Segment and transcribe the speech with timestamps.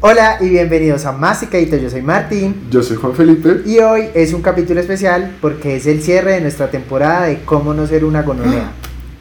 [0.00, 3.62] Hola y bienvenidos a Masticadito, yo soy Martín Yo soy Juan Felipe.
[3.64, 7.72] y hoy es un capítulo especial porque es el cierre de nuestra temporada de cómo
[7.74, 8.72] no ser una gononea.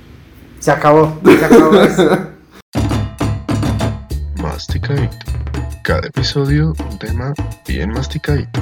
[0.59, 2.29] Se acabó, se acabó esto.
[4.41, 5.15] Masticadito.
[5.83, 7.33] Cada episodio un tema
[7.67, 8.61] bien masticadito.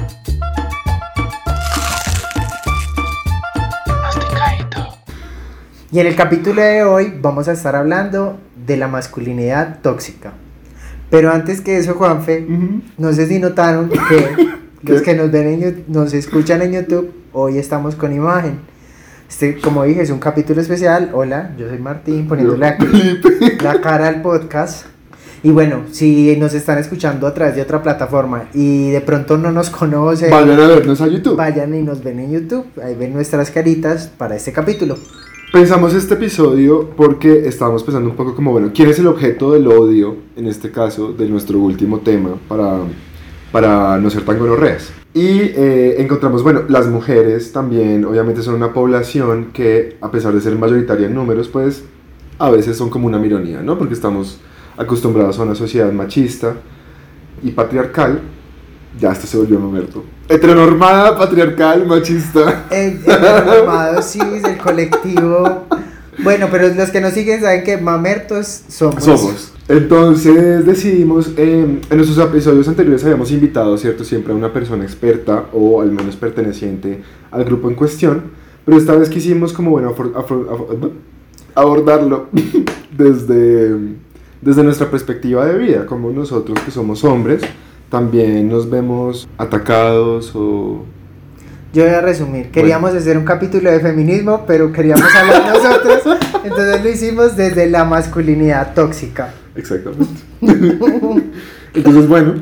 [4.02, 4.98] Masticadito.
[5.90, 10.34] Y en el capítulo de hoy vamos a estar hablando de la masculinidad tóxica.
[11.14, 12.44] Pero antes que eso, Juanfe,
[12.98, 14.48] no sé si notaron que
[14.82, 18.58] los que nos ven en nos escuchan en YouTube, hoy estamos con imagen.
[19.28, 21.12] Este, como dije, es un capítulo especial.
[21.14, 23.20] Hola, yo soy Martín, poniéndole aquí
[23.62, 24.86] la cara al podcast.
[25.44, 29.52] Y bueno, si nos están escuchando a través de otra plataforma y de pronto no
[29.52, 31.36] nos conocen, Vayan a vernos a YouTube.
[31.36, 32.66] vayan y nos ven en YouTube.
[32.82, 34.98] Ahí ven nuestras caritas para este capítulo.
[35.54, 39.68] Pensamos este episodio porque estábamos pensando un poco como, bueno, ¿quién es el objeto del
[39.68, 42.80] odio, en este caso, de nuestro último tema para,
[43.52, 44.90] para no ser tan gonorreas?
[45.14, 50.40] Y eh, encontramos, bueno, las mujeres también obviamente son una población que, a pesar de
[50.40, 51.84] ser mayoritaria en números, pues
[52.40, 53.78] a veces son como una mironía, ¿no?
[53.78, 54.40] Porque estamos
[54.76, 56.56] acostumbrados a una sociedad machista
[57.44, 58.22] y patriarcal.
[59.00, 60.04] Ya, esto se volvió mamerto.
[60.28, 62.66] Heteronormada, patriarcal, machista.
[62.70, 65.64] El, el normado, sí, el colectivo.
[66.22, 69.02] Bueno, pero los que nos siguen saben que mamertos somos.
[69.02, 69.52] Somos.
[69.66, 74.04] Entonces decidimos, eh, en nuestros episodios anteriores habíamos invitado, ¿cierto?
[74.04, 78.22] Siempre a una persona experta o al menos perteneciente al grupo en cuestión,
[78.64, 80.90] pero esta vez quisimos como, bueno, afor- afor- afor-
[81.54, 82.28] abordarlo
[82.96, 83.74] desde,
[84.40, 87.42] desde nuestra perspectiva de vida, como nosotros que somos hombres,
[87.94, 90.84] también nos vemos atacados o...
[91.72, 92.50] Yo voy a resumir.
[92.50, 96.18] Queríamos hacer un capítulo de feminismo, pero queríamos hablar nosotros.
[96.42, 99.32] Entonces lo hicimos desde la masculinidad tóxica.
[99.54, 100.20] Exactamente.
[101.74, 102.34] Entonces, bueno,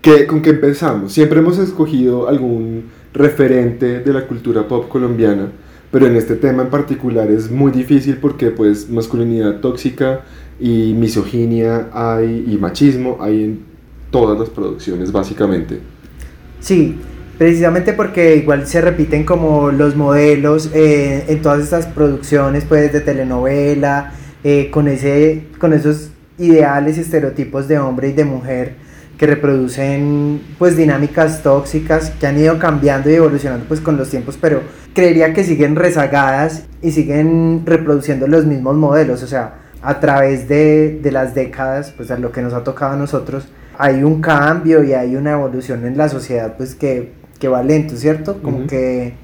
[0.00, 1.12] ¿qué, ¿con qué empezamos?
[1.12, 5.52] Siempre hemos escogido algún referente de la cultura pop colombiana,
[5.90, 10.22] pero en este tema en particular es muy difícil porque pues masculinidad tóxica
[10.58, 13.67] y misoginia hay y machismo hay en
[14.10, 15.80] todas las producciones básicamente.
[16.60, 16.98] Sí,
[17.38, 23.00] precisamente porque igual se repiten como los modelos eh, en todas estas producciones pues de
[23.00, 24.12] telenovela,
[24.44, 30.40] eh, con, ese, con esos ideales y estereotipos de hombre y de mujer que reproducen
[30.58, 34.62] pues dinámicas tóxicas que han ido cambiando y evolucionando pues con los tiempos, pero
[34.94, 41.00] creería que siguen rezagadas y siguen reproduciendo los mismos modelos, o sea, a través de,
[41.02, 43.48] de las décadas, pues a lo que nos ha tocado a nosotros,
[43.78, 47.96] hay un cambio y hay una evolución en la sociedad pues que, que va lento,
[47.96, 48.42] ¿cierto?
[48.42, 48.66] Como Ujú.
[48.66, 49.14] que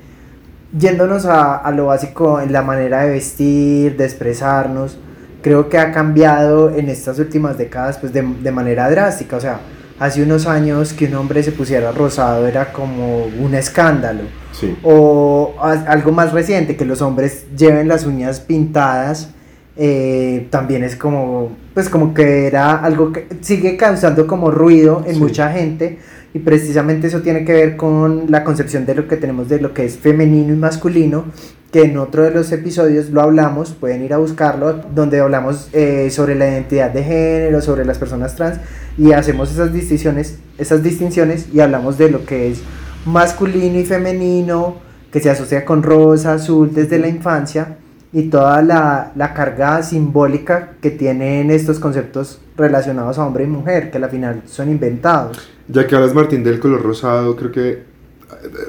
[0.76, 4.98] yéndonos a, a lo básico en la manera de vestir, de expresarnos,
[5.42, 9.60] creo que ha cambiado en estas últimas décadas pues de, de manera drástica, o sea,
[10.00, 14.22] hace unos años que un hombre se pusiera rosado era como un escándalo,
[14.52, 14.76] Sí.
[14.84, 19.30] o a- algo más reciente, que los hombres lleven las uñas pintadas,
[19.76, 25.14] eh, también es como, pues como que era algo que sigue causando como ruido en
[25.14, 25.20] Sí.
[25.20, 25.98] mucha gente
[26.32, 29.74] y precisamente eso tiene que ver con la concepción de lo que tenemos de lo
[29.74, 31.24] que es femenino y masculino,
[31.72, 36.08] que en otro de los episodios lo hablamos, pueden ir a buscarlo, donde hablamos eh,
[36.10, 38.58] sobre la identidad de género, sobre las personas trans
[38.96, 42.60] y hacemos esas distinciones, esas distinciones y hablamos de lo que es
[43.06, 44.76] masculino y femenino,
[45.10, 47.76] que se asocia con rosa, azul desde la infancia
[48.14, 53.90] y toda la, la carga simbólica que tienen estos conceptos relacionados a hombre y mujer,
[53.90, 55.36] que al final son inventados.
[55.68, 57.82] Ya que hablas Martín del color rosado, creo que eh,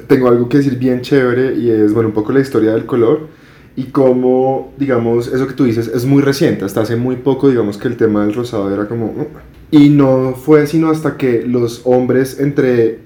[0.08, 3.28] tengo algo que decir bien chévere y es, bueno, un poco la historia del color
[3.76, 7.78] y cómo, digamos, eso que tú dices es muy reciente, hasta hace muy poco, digamos
[7.78, 9.06] que el tema del rosado era como...
[9.06, 9.28] "Uh".
[9.70, 13.00] Y no fue sino hasta que los hombres entre,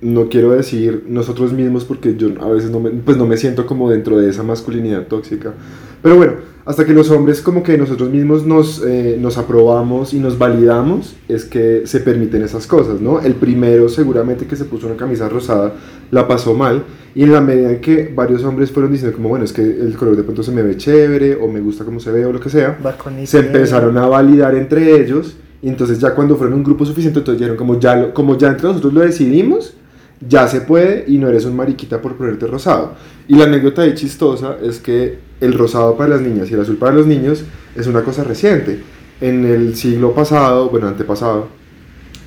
[0.00, 3.66] no quiero decir nosotros mismos porque yo a veces no me, pues no me siento
[3.66, 5.54] como dentro de esa masculinidad tóxica,
[6.02, 6.32] pero bueno,
[6.66, 11.14] hasta que los hombres como que nosotros mismos nos, eh, nos aprobamos y nos validamos,
[11.28, 13.20] es que se permiten esas cosas, ¿no?
[13.20, 15.72] El primero seguramente que se puso una camisa rosada
[16.10, 16.82] la pasó mal
[17.14, 19.96] y en la medida en que varios hombres fueron diciendo como, bueno, es que el
[19.96, 22.40] color de pronto se me ve chévere o me gusta cómo se ve o lo
[22.40, 22.76] que sea,
[23.26, 27.38] se empezaron a validar entre ellos y entonces ya cuando fueron un grupo suficiente, entonces
[27.40, 29.74] dijeron como ya, lo- como ya entre nosotros lo decidimos,
[30.20, 32.94] ya se puede y no eres un mariquita por ponerte rosado.
[33.28, 36.76] Y la anécdota ahí chistosa es que el rosado para las niñas y el azul
[36.76, 38.80] para los niños es una cosa reciente.
[39.20, 41.48] En el siglo pasado, bueno, antepasado,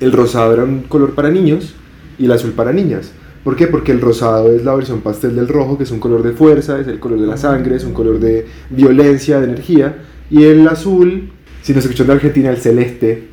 [0.00, 1.74] el rosado era un color para niños
[2.18, 3.12] y el azul para niñas.
[3.44, 3.66] ¿Por qué?
[3.66, 6.78] Porque el rosado es la versión pastel del rojo, que es un color de fuerza,
[6.78, 9.96] es el color de la sangre, es un color de violencia, de energía.
[10.30, 11.30] Y el azul,
[11.62, 13.29] si nos escuchan de Argentina, el celeste,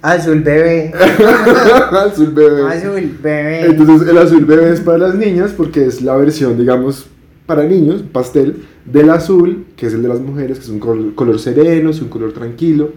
[0.00, 0.92] Azul bebé.
[1.90, 2.62] azul bebé.
[2.62, 3.66] Azul bebé.
[3.66, 7.06] Entonces el azul bebé es para las niñas porque es la versión, digamos,
[7.46, 11.14] para niños, pastel, del azul, que es el de las mujeres, que es un color,
[11.14, 12.90] color sereno, es un color tranquilo.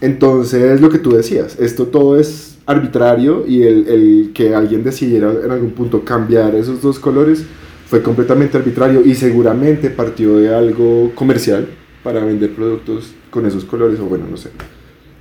[0.00, 5.32] Entonces, lo que tú decías, esto todo es arbitrario y el, el que alguien decidiera
[5.44, 7.44] en algún punto cambiar esos dos colores
[7.86, 11.68] fue completamente arbitrario y seguramente partió de algo comercial
[12.02, 14.50] para vender productos con esos colores o bueno, no sé.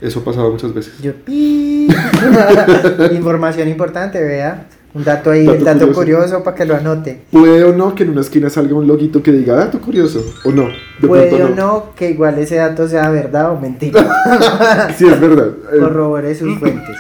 [0.04, 0.94] Eso ha pasado muchas veces.
[1.02, 1.14] Yo.
[3.12, 4.68] Información importante, vea.
[4.94, 6.44] Un dato ahí, Dato el dato curioso, curioso.
[6.44, 7.22] para que lo anote.
[7.32, 10.52] Puede o no que en una esquina salga un loguito que diga dato curioso o
[10.52, 10.68] no.
[11.00, 14.06] De Puede o no que igual ese dato sea verdad o mentira.
[14.98, 15.48] Sí, es verdad.
[15.74, 16.96] Eh, Corrobore sus fuentes.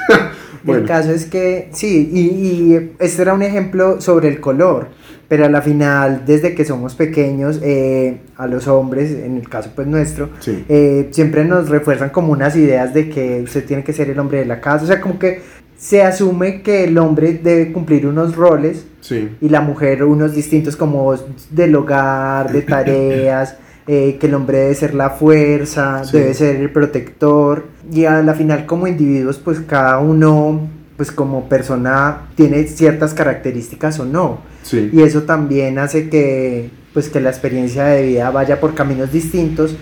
[0.64, 0.82] Bueno.
[0.82, 4.88] El caso es que, sí, y, y este era un ejemplo sobre el color,
[5.34, 9.72] pero a la final, desde que somos pequeños, eh, a los hombres, en el caso
[9.74, 10.64] pues nuestro, Sí.
[10.70, 14.38] eh, siempre nos refuerzan como unas ideas de que usted tiene que ser el hombre
[14.38, 15.42] de la casa, o sea, como que
[15.76, 19.28] se asume que el hombre debe cumplir unos roles Sí.
[19.42, 21.16] y la mujer unos distintos como
[21.50, 23.58] del hogar, de tareas,
[23.88, 26.16] eh, que el hombre debe ser la fuerza, Sí.
[26.20, 30.62] debe ser el protector y a la final como individuos pues cada uno
[30.96, 34.90] pues como persona tiene ciertas características o no Sí.
[34.92, 39.76] y eso también hace que pues que la experiencia de vida vaya por caminos distintos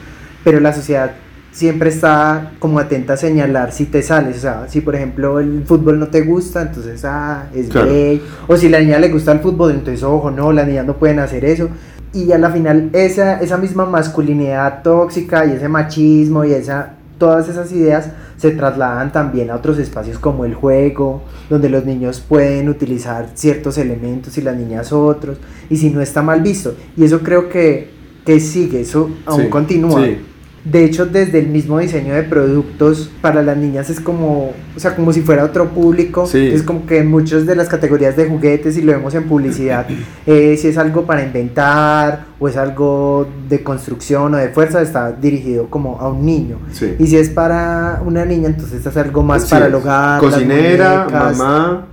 [0.44, 1.12] pero la sociedad
[1.52, 5.64] siempre está como atenta a señalar si te sales, o sea, si por ejemplo el
[5.66, 7.90] fútbol no te gusta, entonces ah, es Claro.
[7.92, 10.96] gay, o si la niña le gusta el fútbol, entonces ojo, no, las niñas no
[10.98, 11.70] pueden hacer eso.
[12.14, 17.48] Y a la final esa, esa misma masculinidad tóxica y ese machismo y esa, todas
[17.48, 21.22] esas ideas se trasladan también a otros espacios como el juego,
[21.52, 25.38] donde los niños pueden utilizar ciertos elementos y las niñas otros,
[25.70, 26.74] y si no está mal visto.
[26.98, 27.92] Y eso creo que,
[28.26, 30.04] que sigue, eso aún Sí, continúa.
[30.04, 30.18] sí.
[30.64, 34.96] De hecho, desde el mismo diseño de productos para las niñas es como, o sea,
[34.96, 36.28] como si fuera otro público.
[36.28, 36.50] Sí.
[36.54, 39.88] Es como que en muchas de las categorías de juguetes, y lo vemos en publicidad,
[40.28, 45.12] eh, si es algo para inventar o es algo de construcción o de fuerza, está
[45.12, 46.58] dirigido como a un niño.
[46.72, 46.94] Sí.
[47.00, 50.20] Y si es para una niña, entonces es algo más Sí, para el hogar.
[50.20, 51.88] Cocinera, mamá,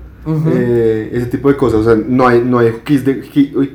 [0.53, 1.81] eh, ese tipo de cosas.
[1.81, 3.69] O sea, no hay, no hay kits de, ki- uy,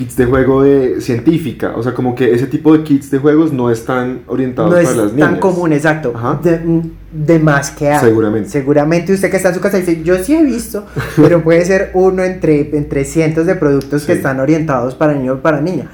[0.00, 1.74] kits, de juego de científica.
[1.76, 4.88] O sea, como que ese tipo de kits de juegos no están orientados no es
[4.88, 5.30] para las niñas.
[5.30, 6.12] tan común, exacto.
[6.14, 6.40] Ajá.
[6.42, 6.60] De,
[7.12, 8.00] de más que hay.
[8.00, 8.48] Seguramente.
[8.48, 10.86] Seguramente usted que está en su casa dice, yo sí he visto,
[11.16, 15.38] pero puede ser uno entre, entre cientos de productos que están orientados para niño o
[15.38, 15.90] para niña.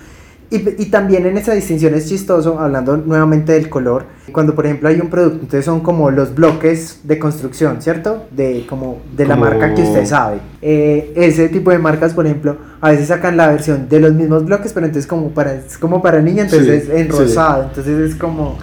[0.48, 4.88] Y, y también en esa distinción es chistoso, hablando nuevamente del color, cuando por ejemplo
[4.88, 8.26] hay un producto, entonces son como los bloques de construcción, ¿cierto?
[8.30, 10.38] De, como de la Como- marca que usted sabe.
[10.62, 14.44] Eh, ese tipo de marcas, por ejemplo, a veces sacan la versión de los mismos
[14.44, 17.18] bloques, pero entonces como para, es como para niña, entonces Sí, es en sí.
[17.18, 18.56] rosado, entonces es como...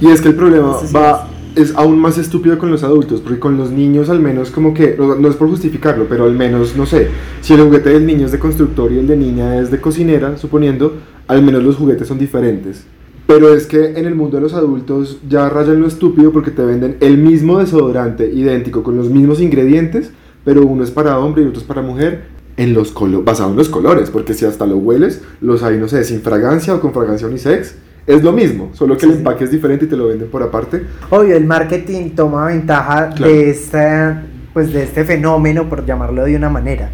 [0.00, 3.56] Y es que el problema va, es aún más estúpido con los adultos, porque con
[3.56, 6.84] los niños al menos como que, no, no es por justificarlo, pero al menos, no
[6.84, 7.08] sé,
[7.42, 10.36] si el juguete del niño es de constructor y el de niña es de cocinera,
[10.36, 10.94] suponiendo,
[11.28, 12.84] al menos los juguetes son diferentes.
[13.26, 16.64] Pero es que en el mundo de los adultos ya rayan lo estúpido porque te
[16.64, 20.10] venden el mismo desodorante idéntico con los mismos ingredientes,
[20.44, 22.22] pero uno es para hombre y otro es para mujer,
[22.56, 25.86] en los colo basado en los colores, porque si hasta lo hueles, los hay, no
[25.88, 27.74] sé, sin fragancia o con fragancia unisex,
[28.06, 29.18] es lo mismo, solo que Sí, el sí.
[29.18, 30.82] empaque es diferente y te lo venden por aparte.
[31.10, 33.30] Obvio, el marketing toma ventaja Claro.
[33.32, 34.22] de esta,
[34.54, 36.90] pues de este fenómeno, por llamarlo de una manera.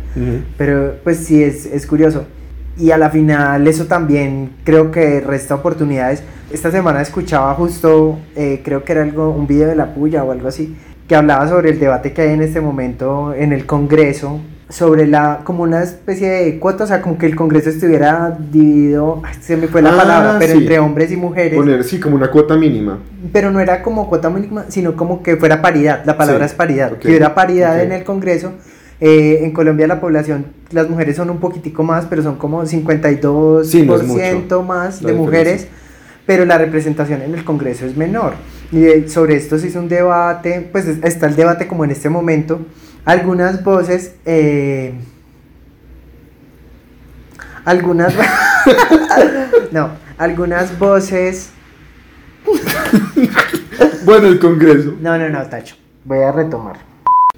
[0.59, 2.25] Pero pues sí, es, es curioso.
[2.77, 6.23] Y a la final eso también creo que resta oportunidades.
[6.53, 10.33] Esta semana escuchaba justo, eh, creo que era algo, un video de la puya o
[10.33, 10.77] algo así,
[11.09, 15.41] que hablaba sobre el debate que hay en este momento en el Congreso, sobre la,
[15.45, 19.69] como una especie de cuota, o sea, como que el Congreso estuviera dividido, se me
[19.69, 20.59] fue la Ah, palabra, pero sí.
[20.61, 21.55] entre hombres y mujeres.
[21.55, 22.99] Poner, sí, como una cuota mínima.
[23.33, 26.03] Pero no era como cuota mínima, sino como que fuera paridad.
[26.05, 26.93] La palabra Sí, es paridad.
[26.95, 28.53] ok, Que hubiera paridad en el Congreso.
[29.01, 33.65] Eh, en Colombia la población, las mujeres son un poquitico más, pero son como 52%
[33.65, 35.67] Sí, no mucho más de mujeres,
[36.27, 38.35] pero la representación en el Congreso es menor.
[38.73, 41.91] Y de- sobre esto se hizo un debate, pues es- está el debate como en
[41.91, 42.61] este momento.
[43.05, 44.15] Algunas voces...
[44.25, 44.95] eh,
[47.65, 48.15] algunas...
[49.73, 51.51] no, algunas voces...
[54.05, 54.95] Bueno, el Congreso.
[55.01, 55.77] No, no, no, Tacho.
[56.05, 56.77] Voy a retomar.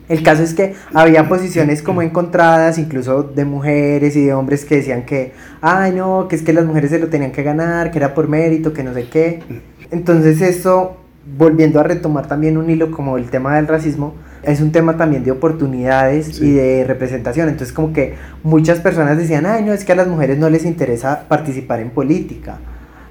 [0.08, 4.76] El caso es que había posiciones como encontradas, incluso de mujeres y de hombres que
[4.76, 7.98] decían que, ay, no, que es que las mujeres se lo tenían que ganar, que
[7.98, 9.40] era por mérito, que no sé qué.
[9.90, 10.96] Entonces esto,
[11.36, 15.24] volviendo a retomar también un hilo como el tema del racismo, es un tema también
[15.24, 16.46] de oportunidades Sí.
[16.46, 17.48] y de representación.
[17.48, 20.64] Entonces como que muchas personas decían, ay, no, es que a las mujeres no les
[20.64, 22.58] interesa participar en política.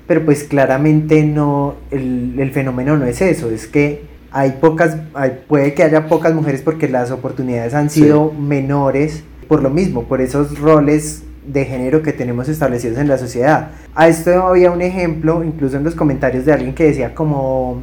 [0.07, 5.43] Pero pues claramente no, el, el fenómeno no es eso, es que hay pocas, hay,
[5.47, 10.19] puede que haya pocas mujeres porque las oportunidades han sido menores por lo mismo, por
[10.19, 13.69] esos roles de género que tenemos establecidos en la sociedad.
[13.95, 17.79] A esto había un ejemplo, incluso en los comentarios de alguien que decía como,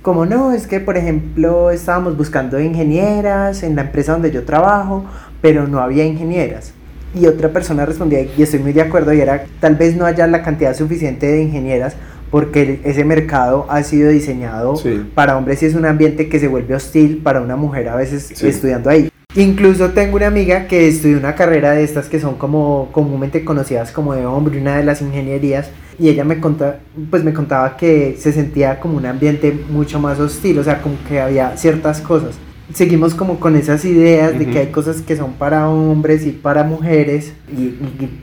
[0.00, 5.04] como no, es que por ejemplo estábamos buscando ingenieras en la empresa donde yo trabajo,
[5.42, 6.72] pero no había ingenieras.
[7.14, 10.26] Y otra persona respondía, y estoy muy de acuerdo, y era, tal vez no haya
[10.26, 11.94] la cantidad suficiente de ingenieras
[12.30, 14.74] porque ese mercado ha sido diseñado
[15.14, 18.30] para hombres y es un ambiente que se vuelve hostil para una mujer a veces
[18.42, 19.10] estudiando ahí.
[19.36, 23.92] Incluso tengo una amiga que estudió una carrera de estas que son como comúnmente conocidas
[23.92, 25.70] como de hombre, una de las ingenierías,
[26.00, 26.78] y ella me contaba,
[27.10, 30.96] pues me contaba que se sentía como un ambiente mucho más hostil, o sea, como
[31.08, 32.38] que había ciertas cosas.
[32.74, 36.64] Seguimos como con esas ideas de que hay cosas que son para hombres y para
[36.64, 37.74] mujeres, y,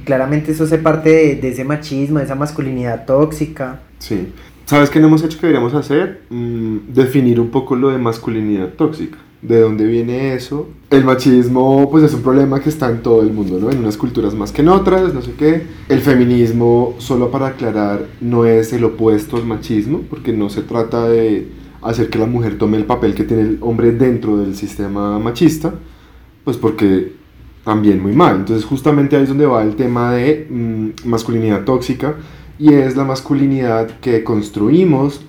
[0.04, 3.80] claramente eso hace parte de, ese machismo, de esa masculinidad tóxica.
[4.00, 4.28] Sí.
[4.66, 6.24] ¿Sabes qué no hemos hecho que deberíamos hacer?
[6.30, 10.68] Mm, definir un poco lo de masculinidad tóxica de dónde viene eso.
[10.90, 13.70] El machismo pues es un problema que está en todo el mundo, ¿no?
[13.70, 15.64] En unas culturas más que en otras, no sé qué.
[15.90, 21.08] El feminismo, solo para aclarar, no es el opuesto al machismo, porque no se trata
[21.08, 21.48] de
[21.82, 25.74] hacer que la mujer tome el papel que tiene el hombre dentro del sistema machista,
[26.44, 27.14] pues porque
[27.64, 28.38] también muy mal.
[28.38, 32.16] Entonces justamente ahí es donde va el tema de mm, masculinidad tóxica
[32.60, 35.22] y es la masculinidad que construimos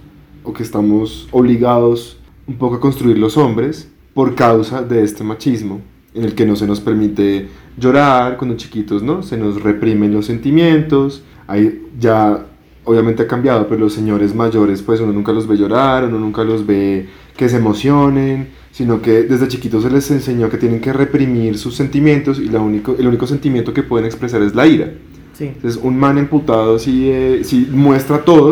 [0.44, 5.80] o que estamos obligados un poco a construir los hombres por causa de este machismo,
[6.14, 9.22] en el que no se nos permite llorar cuando chiquitos, ¿no?
[9.22, 12.46] Se nos reprimen los sentimientos, hay ya
[12.84, 16.42] obviamente ha cambiado, pero los señores mayores pues uno nunca los ve llorar, uno nunca
[16.42, 17.06] los ve
[17.36, 21.76] que se emocionen, sino que desde chiquitos se les enseñó que tienen que reprimir sus
[21.76, 24.90] sentimientos y el único sentimiento que pueden expresar es la ira.
[25.38, 25.52] Sí.
[25.54, 28.50] Entonces un man emputado sí, eh, sí muestra todo,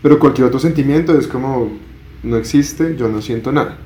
[0.00, 1.72] pero cualquier otro sentimiento es como,
[2.22, 3.76] no existe, yo no siento nada.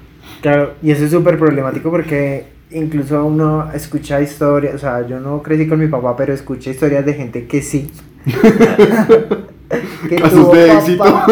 [0.42, 5.42] Claro, y eso es súper problemático porque incluso uno escucha historias, o sea, yo no
[5.42, 7.90] crecí con mi papá, pero escuché historias de gente que sí.
[10.08, 11.04] que Casos de éxito.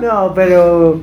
[0.00, 1.00] no, pero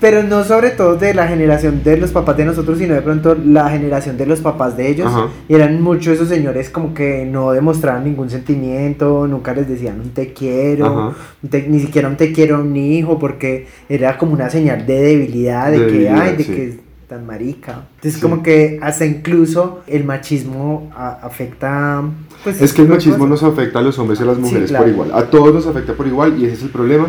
[0.00, 3.34] pero no sobre todo de la generación de los papás de nosotros, sino de pronto
[3.34, 5.12] la generación de los papás de ellos.
[5.48, 10.10] Y eran muchos esos señores como que no demostraban ningún sentimiento, nunca les decían un
[10.10, 14.86] te quiero, ni siquiera un te quiero a un hijo, porque era como una señal
[14.86, 17.86] de debilidad, de, que, ay, de que tan marica.
[17.96, 22.04] Entonces como que hasta incluso el machismo afecta...
[22.44, 24.86] Pues, es que el machismo nos afecta a los hombres y a las mujeres por
[24.86, 25.10] igual.
[25.12, 27.08] A todos nos afecta por igual y ese es el problema.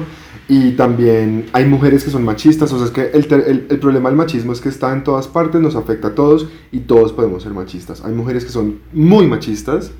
[0.51, 4.09] Y también hay mujeres que son machistas, o sea, es que el, el, el, problema
[4.09, 7.43] del machismo es que está en todas partes, nos afecta a todos y todos podemos
[7.43, 8.03] ser machistas.
[8.03, 9.91] Hay mujeres que son muy machistas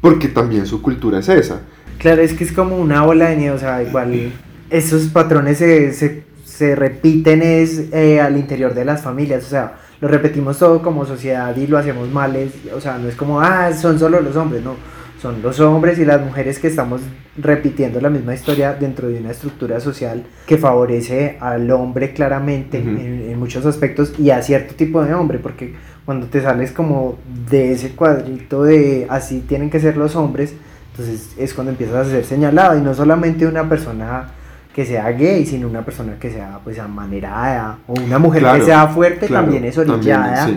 [0.00, 1.60] porque también su cultura es esa.
[1.98, 4.32] Claro, es que es como una ola de nieve, o sea, igual
[4.70, 9.74] esos patrones se, se, se repiten es, eh, al interior de las familias, o sea,
[10.00, 12.34] lo repetimos todo como sociedad y lo hacemos mal,
[12.74, 14.74] o sea, no es como, ah, son solo los hombres, no
[15.22, 17.00] son los hombres y las mujeres que estamos
[17.38, 23.38] repitiendo la misma historia dentro de una estructura social que favorece al hombre claramente en,
[23.38, 25.74] muchos aspectos y a cierto tipo de hombre, porque
[26.04, 30.54] cuando te sales como de ese cuadrito de así tienen que ser los hombres,
[30.90, 32.76] entonces es cuando empiezas a ser señalado.
[32.76, 34.32] Y no solamente una persona
[34.74, 38.88] que sea gay, sino una persona que sea pues amanerada o una mujer que sea
[38.88, 40.50] fuerte también es orillada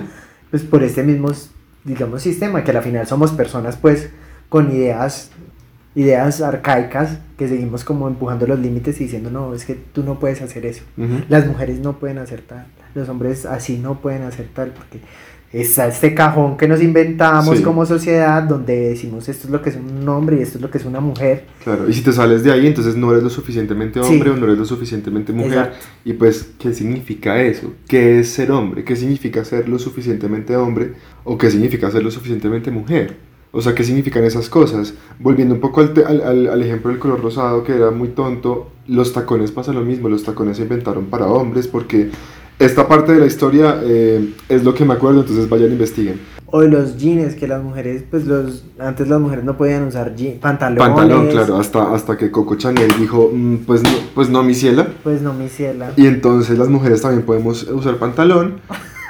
[0.50, 1.30] pues por este mismo
[1.84, 4.10] digamos sistema que al final somos personas pues
[4.50, 5.32] con ideas,
[5.96, 10.20] ideas arcaicas que seguimos como empujando los límites y diciendo, no, es que tú no
[10.20, 10.84] puedes hacer eso.
[11.30, 15.00] Las mujeres no pueden hacer tal, los hombres así no pueden hacer tal, porque
[15.62, 19.78] está este cajón que nos inventamos como sociedad donde decimos esto es lo que es
[19.78, 21.46] un hombre y esto es lo que es una mujer.
[21.64, 24.46] Claro, y si te sales de ahí, entonces no eres lo suficientemente hombre o no
[24.46, 25.74] eres lo suficientemente mujer.
[26.04, 27.74] Y pues, ¿qué significa eso?
[27.88, 28.84] ¿Qué es ser hombre?
[28.84, 33.16] ¿Qué significa ser lo suficientemente hombre o qué significa ser lo suficientemente mujer?
[33.58, 34.94] O sea, ¿qué significan esas cosas?
[35.18, 39.14] Volviendo un poco al, al, al, ejemplo del color rosado, que era muy tonto, los
[39.14, 42.12] tacones pasa lo mismo, los tacones se inventaron para hombres porque
[42.60, 46.20] esta parte de la historia eh, es lo que me acuerdo, entonces vayan e investiguen.
[46.48, 50.40] O los jeans, que las mujeres, pues los, antes las mujeres no podían usar jeans,
[50.40, 50.86] pantalones.
[50.86, 54.86] Pantalón, claro, hasta, hasta que Coco Chanel dijo, mm, pues, no, pues no mi ciela.
[55.02, 55.94] Pues no mi ciela.
[55.96, 58.60] Y entonces las mujeres también podemos usar pantalón.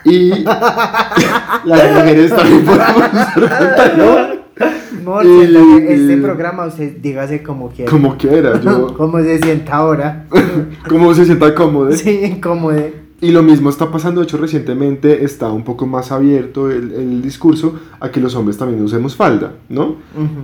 [0.04, 0.30] Y
[1.66, 4.35] las mujeres también podemos usar pantalón
[5.22, 7.92] este programa usted dígase como quiera.
[7.92, 8.94] Como quiera, yo.
[8.98, 10.26] como se sienta ahora.
[10.90, 11.92] como se sienta cómodo.
[11.92, 13.06] Sí, cómodo.
[13.22, 17.22] Y lo mismo está pasando, de hecho recientemente está un poco más abierto el, el
[17.22, 19.96] discurso a que los hombres también usemos falda, ¿no?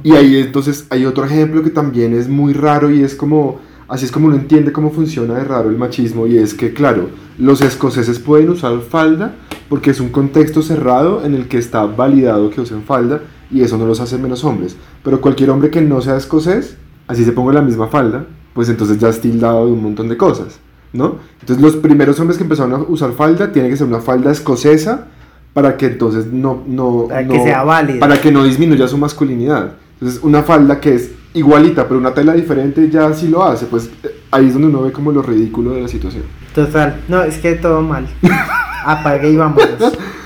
[0.04, 3.60] Y ahí entonces hay otro ejemplo que también es muy raro y es como
[3.92, 7.10] así es como uno entiende cómo funciona de raro el machismo y es que, claro,
[7.38, 9.36] los escoceses pueden usar falda
[9.68, 13.78] porque es un contexto cerrado en el que está validado que usen falda y eso
[13.78, 14.76] no los hace menos hombres.
[15.04, 16.78] Pero cualquier hombre que no sea escocés,
[17.08, 20.18] así se ponga la misma falda, pues entonces ya es tildado de un montón de
[20.18, 20.60] cosas,
[20.94, 21.16] ¿no?
[21.40, 25.08] Entonces los primeros hombres que empezaron a usar falda tiene que ser una falda escocesa
[25.54, 26.64] para que entonces no...
[26.68, 28.00] no Para no- que sea válida.
[28.00, 29.74] Para que no disminuya su masculinidad.
[30.00, 33.90] Entonces una falda que es igualita, pero una tela diferente ya sí lo hace, pues
[34.04, 36.24] eh, ahí es donde uno ve como lo ridículo de la situación.
[36.56, 38.06] Total, no, es que todo mal.
[38.86, 39.70] Apague y vámonos.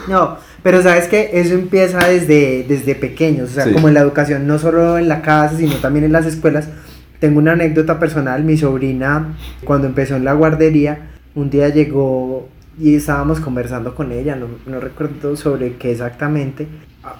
[0.07, 3.71] No, pero sabes que eso empieza desde, desde pequeños, o sea, Sí.
[3.73, 6.67] como en la educación, no solo en la casa, sino también en las escuelas.
[7.19, 12.95] Tengo una anécdota personal, mi sobrina, cuando empezó en la guardería, un día llegó y
[12.95, 16.65] estábamos conversando con ella, no, no recuerdo sobre qué exactamente.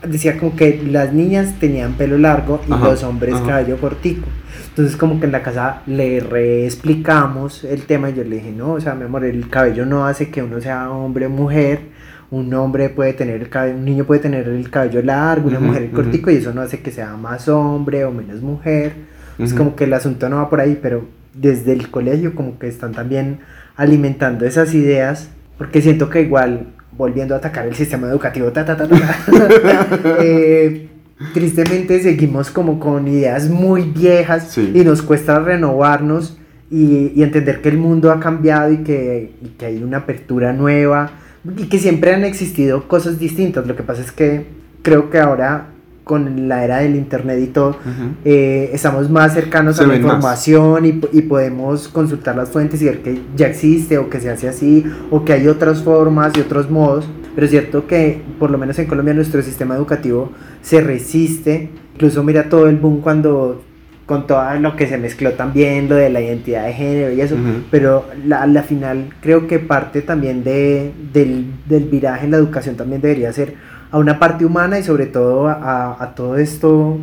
[0.08, 3.46] Decía como que las niñas tenían pelo largo y Ajá, los hombres ajá.
[3.46, 4.26] cabello cortico.
[4.70, 8.72] Entonces como que en la casa le reexplicamos el tema y yo le dije, no,
[8.74, 11.94] o sea, mi amor, el cabello no hace que uno sea hombre o mujer.
[12.32, 15.84] Un hombre puede tener el cabello, un niño puede tener el cabello largo, una mujer
[15.84, 18.94] el cortico y eso no hace que sea más hombre o menos mujer.
[19.38, 19.58] Es Ujú.
[19.58, 22.94] como que el asunto no va por ahí, pero desde el colegio como que están
[22.94, 23.40] también
[23.76, 26.68] alimentando esas ideas, porque siento que igual,
[26.98, 29.88] volviendo a atacar el sistema educativo, ta, ta, ta, ta, ta,
[30.22, 30.88] eh,
[31.34, 34.72] tristemente seguimos como con ideas muy viejas Sí.
[34.74, 36.38] y nos cuesta renovarnos
[36.72, 40.54] y, y entender que el mundo ha cambiado y que, y que hay una apertura
[40.54, 41.12] nueva
[41.58, 43.68] y que siempre han existido cosas distintas.
[43.68, 44.46] Lo que pasa es que
[44.82, 45.68] creo que ahora
[46.04, 47.78] con la era del internet y todo,
[48.24, 52.86] eh, estamos más cercanos Se a la información y, y podemos consultar las fuentes y
[52.86, 56.42] ver que ya existe o que se hace así o que hay otras formas y
[56.42, 57.06] otros modos.
[57.34, 61.70] Pero es cierto que por lo menos en Colombia nuestro sistema educativo se resiste.
[61.96, 63.62] Incluso mira todo el boom cuando
[64.06, 67.36] con todo lo que se mezcló también, lo de la identidad de género y eso.
[67.72, 72.38] Pero la, a la final creo que parte también de, del, del viraje en la
[72.38, 73.56] educación también debería ser
[73.92, 76.98] a una parte humana y sobre todo a, a todo esto,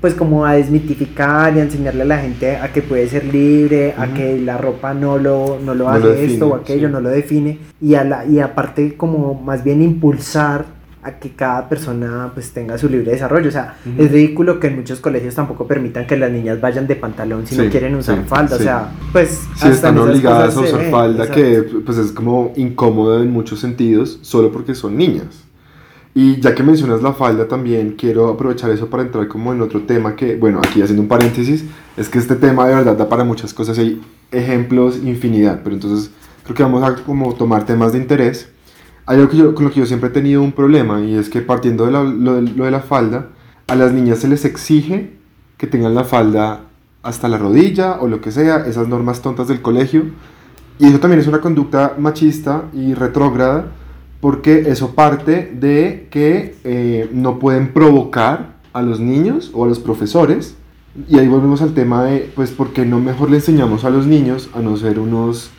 [0.00, 3.94] pues como a desmitificar y a enseñarle a la gente a que puede ser libre,
[3.96, 6.88] a que la ropa no lo, no lo No hace lo define, esto o aquello,
[6.88, 6.92] sí.
[6.92, 7.58] no lo define.
[7.80, 10.66] Y, a la, y aparte como más bien impulsar
[11.04, 13.48] a que cada persona pues tenga su libre desarrollo.
[13.48, 14.02] O sea, Ujú.
[14.02, 17.56] es ridículo que en muchos colegios tampoco permitan que las niñas vayan de pantalón si
[17.56, 18.56] no Sí, quieren usar sí, falda.
[18.56, 18.64] O sí.
[18.64, 21.42] sea, pues hasta están obligadas a usar ve, falda, exacto.
[21.42, 25.44] que pues es como incómodo en muchos sentidos, solo porque son niñas.
[26.16, 29.82] Y ya que mencionas la falda también, quiero aprovechar eso para entrar como en otro
[29.82, 31.64] tema que, bueno, aquí haciendo un paréntesis,
[31.96, 36.10] es que este tema de verdad da para muchas cosas, hay ejemplos infinidad, pero entonces
[36.44, 38.48] creo que vamos a como tomar temas de interés.
[39.06, 41.28] Hay algo que yo, con lo que yo siempre he tenido un problema y es
[41.28, 43.28] que partiendo de la- lo, de, lo de la falda,
[43.66, 45.12] a las niñas se les exige
[45.58, 46.62] que tengan la falda
[47.02, 50.04] hasta la rodilla o lo que sea, esas normas tontas del colegio.
[50.78, 53.66] Y eso también es una conducta machista y retrógrada
[54.20, 59.78] porque eso parte de que eh, no pueden provocar a los niños o a los
[59.78, 60.56] profesores.
[61.08, 64.06] Y ahí volvemos al tema de, pues, ¿por qué no mejor le enseñamos a los
[64.06, 65.50] niños a no ser unos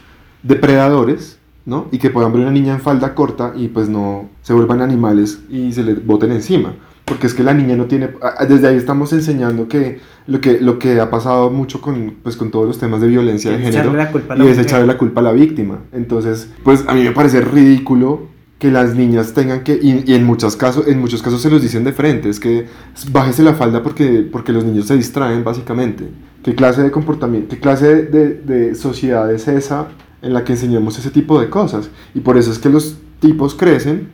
[0.44, 1.88] depredadores, ¿no?
[1.92, 5.40] Y que puedan ver una niña en falda corta y pues no se vuelvan animales
[5.50, 6.76] y se le boten encima.
[7.06, 8.10] Porque es que la niña no tiene...
[8.48, 12.50] Desde ahí estamos enseñando que lo que, lo que ha pasado mucho con, pues, con
[12.50, 13.94] todos los temas de violencia de género
[14.38, 15.82] y es echarle la culpa a la víctima.
[15.92, 20.24] Entonces, pues a mí me parece ridículo que las niñas tengan que, y, y en,
[20.24, 22.66] muchos casos, en muchos casos se los dicen de frente, es que
[23.12, 26.10] bájese la falda porque, porque los niños se distraen básicamente.
[26.42, 29.90] ¿Qué clase de comportamiento, qué clase de, de sociedad es esa
[30.22, 31.90] en la que enseñamos ese tipo de cosas?
[32.14, 34.10] Y por eso es que los tipos crecen,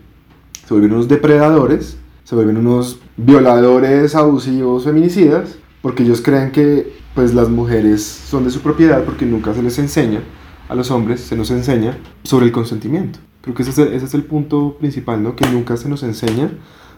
[0.65, 7.33] se vuelven unos depredadores, se vuelven unos violadores, abusivos, feminicidas, porque ellos creen que pues
[7.33, 10.21] las mujeres son de su propiedad porque nunca se les enseña
[10.69, 13.19] a los hombres, se nos enseña sobre el consentimiento.
[13.41, 15.35] Creo que ese es el, ese es el punto principal, ¿no?
[15.35, 16.51] Que nunca se nos enseña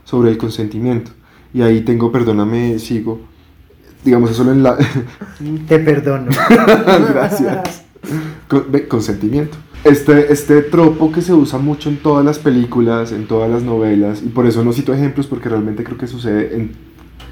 [0.03, 1.11] sobre el consentimiento.
[1.53, 3.21] Y ahí tengo, perdóname, sigo,
[4.03, 4.77] digamos, eso solo en la...
[5.67, 6.31] Te perdono.
[7.09, 7.85] Gracias.
[8.87, 9.57] Consentimiento.
[9.83, 14.21] Este, este tropo que se usa mucho en todas las películas, en todas las novelas,
[14.23, 16.71] y por eso no cito ejemplos porque realmente creo que sucede en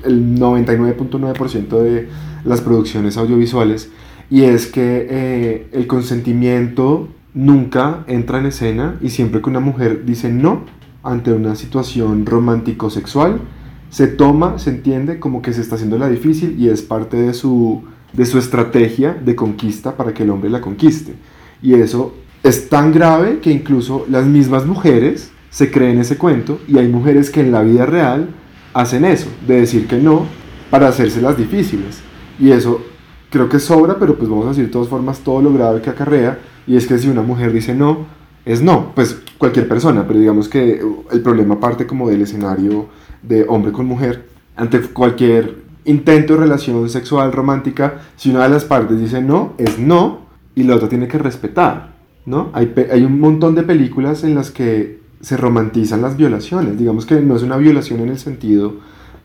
[0.04, 2.10] el 99.9% de
[2.44, 3.90] las producciones audiovisuales,
[4.30, 10.04] y es que eh, el consentimiento nunca entra en escena y siempre que una mujer
[10.06, 10.66] dice no
[11.04, 13.40] ante una situación romántico-sexual,
[13.90, 17.34] se toma, se entiende como que se está haciendo la difícil y es parte de
[17.34, 21.14] su, de su estrategia de conquista para que el hombre la conquiste.
[21.62, 26.78] Y eso es tan grave que incluso las mismas mujeres se creen ese cuento y
[26.78, 28.30] hay mujeres que en la vida real
[28.74, 30.26] hacen eso, de decir que no
[30.70, 32.00] para hacerse las difíciles.
[32.40, 32.82] Y eso
[33.30, 35.90] creo que sobra, pero pues vamos a decir de todas formas todo lo grave que
[35.90, 38.06] acarrea, y es que si una mujer dice no,
[38.46, 42.88] es no, pues cualquier persona, pero digamos que el problema parte como del escenario
[43.22, 48.66] de hombre con mujer, ante cualquier intento de relación sexual romántica, si una de las
[48.66, 50.22] partes dice no, es no,
[50.56, 51.94] y la otra tiene que respetar,
[52.26, 52.52] ¿no?
[52.54, 57.36] Hay, un montón de películas en las que se romantizan las violaciones, digamos que no
[57.36, 58.76] es una violación en el sentido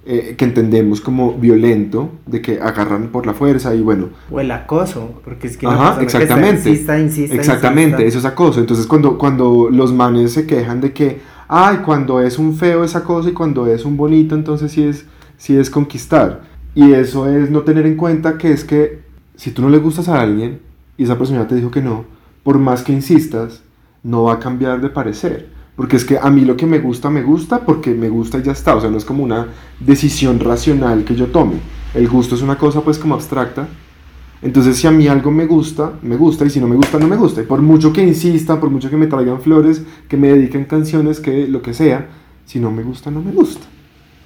[0.08, 4.50] eh, que entendemos como violento, de que agarran por la fuerza y bueno, O el
[4.50, 6.70] acoso, porque es que Ajá, persona que exactamente.
[6.70, 8.08] insista, insista, Exactamente, insista.
[8.08, 8.60] eso es acoso.
[8.60, 12.94] Entonces cuando, cuando los manes se quejan de que, ay, cuando es un feo es
[12.94, 15.06] acoso y cuando es un bonito entonces sí es,
[15.36, 16.42] sí es conquistar.
[16.74, 19.00] Y eso es no tener en cuenta que es que
[19.34, 20.60] si tú no le gustas a alguien
[20.96, 22.04] y esa persona te dijo que no,
[22.42, 23.62] por más que insistas,
[24.02, 25.48] no va a cambiar de parecer.
[25.74, 28.42] Porque es que a mí lo que me gusta, me gusta porque me gusta y
[28.42, 28.76] ya está.
[28.76, 29.48] O sea, no es como una
[29.80, 31.56] decisión racional que yo tome.
[31.94, 33.68] El gusto es una cosa pues como abstracta
[34.42, 37.08] entonces, si a mí algo me gusta, me gusta, y si no me gusta, no
[37.08, 37.40] me gusta.
[37.40, 41.20] Y por mucho que insista, por mucho que me traigan flores, que me dediquen canciones,
[41.20, 42.08] que lo que sea,
[42.44, 43.66] si no me gusta, no me gusta.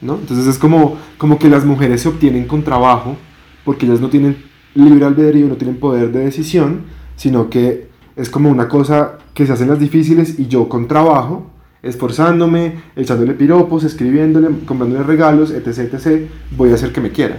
[0.00, 3.16] Entonces es como, como que las mujeres se obtienen con trabajo,
[3.64, 4.36] porque ellas no tienen
[4.74, 6.82] libre albedrío, no tienen poder de decisión,
[7.16, 11.50] sino que es como una cosa que se hacen las difíciles y yo con trabajo,
[11.82, 17.38] esforzándome, echándole piropos, escribiéndole, comprándole regalos, etc, etc, voy a hacer que me quiera.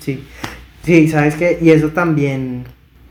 [0.00, 0.22] Sí.
[0.82, 2.64] Sí, sabes que, y eso también,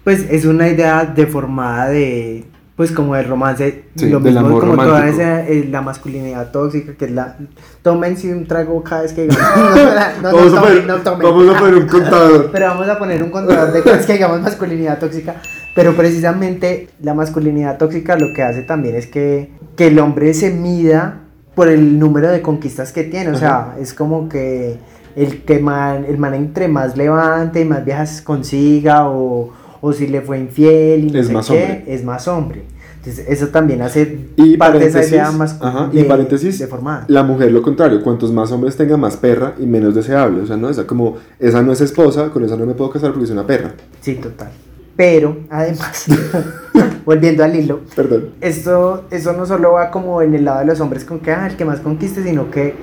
[0.06, 5.08] pues es una idea deformada de, pues como del romance, Sí, lo mismo como toda
[5.08, 7.38] esa, eh, la masculinidad tóxica, que es la,
[7.82, 9.76] tómense un trago cada vez que digamos,
[10.22, 12.50] no, no, no, vamos, a tomen, poner, vamos a poner un contador.
[12.54, 15.36] Pero vamos a poner un contador de cada vez que digamos masculinidad tóxica,
[15.74, 20.52] pero precisamente la masculinidad tóxica lo que hace también es que, que el hombre se
[20.52, 21.22] mida
[21.54, 24.78] por el número de conquistas que tiene, o sea, es como que
[25.16, 29.52] el que man, el man entre más levante, más viejas consiga o,
[29.88, 31.84] o si le fue infiel y no Es sé más qué, hombre.
[31.88, 32.64] es más hombre.
[32.98, 37.06] Entonces eso también hace Y parte de esa paréntesis, idea más ajá, y paréntesis, deformada.
[37.08, 40.42] La mujer lo contrario, cuantos más hombres tenga, más perra y menos deseable.
[40.42, 43.12] O sea, no, esa como, esa no es esposa, con esa no me puedo casar
[43.12, 43.76] porque es una perra.
[44.02, 44.50] Sí, total.
[44.96, 46.06] Pero además,
[47.06, 48.30] volviendo al hilo, Perdón.
[48.42, 51.46] esto, eso no solo va como en el lado de los hombres con que ah,
[51.46, 52.74] el que más conquiste, sino que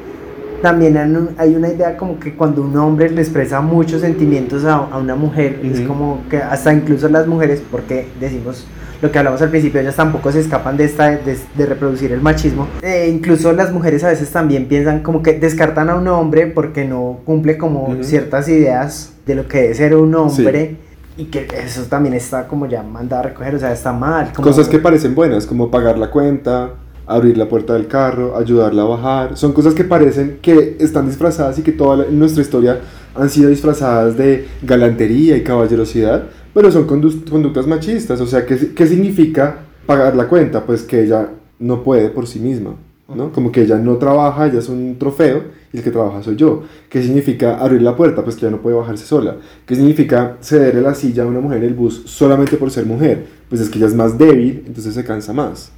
[0.62, 4.64] también hay un- hay una idea como que cuando un hombre le expresa muchos sentimientos
[4.64, 5.88] a, a una mujer, es Ujú.
[5.88, 8.66] como que hasta incluso las mujeres, porque decimos
[9.02, 12.20] lo que hablamos al principio, ellas tampoco se escapan de esta de, de reproducir el
[12.20, 12.68] machismo.
[12.82, 16.84] Eh, incluso las mujeres a veces también piensan como que descartan a un hombre porque
[16.86, 18.04] no cumple como Ujú.
[18.04, 20.76] ciertas ideas de lo que debe ser un hombre.
[21.14, 24.32] Y que eso también está como ya mandado a recoger, o sea, está mal.
[24.34, 26.70] como- Cosas que parecen buenas, como pagar la cuenta,
[27.14, 29.36] abrir la puerta del carro, ayudarla a bajar.
[29.36, 32.80] Son cosas que parecen que están disfrazadas y que toda la- nuestra historia
[33.14, 38.20] han sido disfrazadas de galantería y caballerosidad, pero son condu- conductas machistas.
[38.20, 40.64] O sea, ¿qué, ¿qué significa pagar la cuenta?
[40.64, 42.74] Pues que ella no puede por sí misma.
[43.14, 43.30] ¿no?
[43.30, 46.62] Como que ella no trabaja, ella es un trofeo y el que trabaja soy yo.
[46.88, 48.22] ¿Qué significa abrir la puerta?
[48.24, 49.36] Pues que ella no puede bajarse sola.
[49.66, 53.26] ¿Qué significa cederle la silla a una mujer en el bus solamente por ser mujer?
[53.50, 55.70] Pues es que ella es más débil, entonces se cansa más.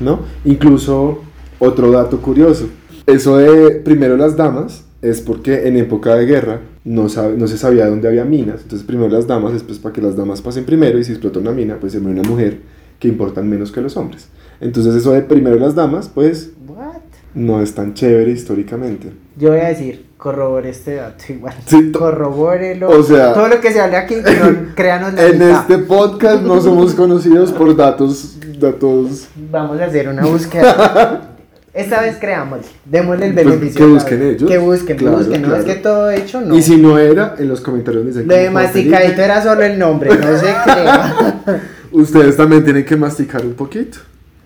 [0.00, 0.20] ¿No?
[0.44, 1.20] Incluso
[1.58, 2.68] otro dato curioso,
[3.06, 7.58] eso de primero las damas es porque en época de guerra no, sabe, no se
[7.58, 10.64] sabía dónde había minas, entonces primero las damas es pues para que las damas pasen
[10.64, 12.58] primero y si explota una mina pues se muere una mujer
[12.98, 14.28] que importan menos que los hombres.
[14.60, 17.00] Entonces eso de primero las damas pues What?
[17.34, 19.12] no es tan chévere históricamente.
[19.38, 21.54] Yo voy a decir, corrobore este dato igual.
[21.66, 22.90] Sí, Corrobórelo.
[22.90, 25.60] o sea- todo lo que se hable aquí, no, créanos la En mitad.
[25.62, 31.22] este podcast no somos conocidos por datos, datos Vamos a hacer una búsqueda.
[31.72, 33.78] Esta vez creamos, démosle el Pues, beneficio.
[33.86, 34.50] que busquen ellos.
[34.50, 35.42] Que busquen, Claro, busquen.
[35.42, 36.54] No es que todo hecho, no.
[36.56, 39.40] Y si no era, en los comentarios me dicen Lo de como, "Juan masticadito era
[39.42, 41.42] solo el nombre, no se crea.
[41.92, 43.98] Ustedes también tienen que masticar un poquito.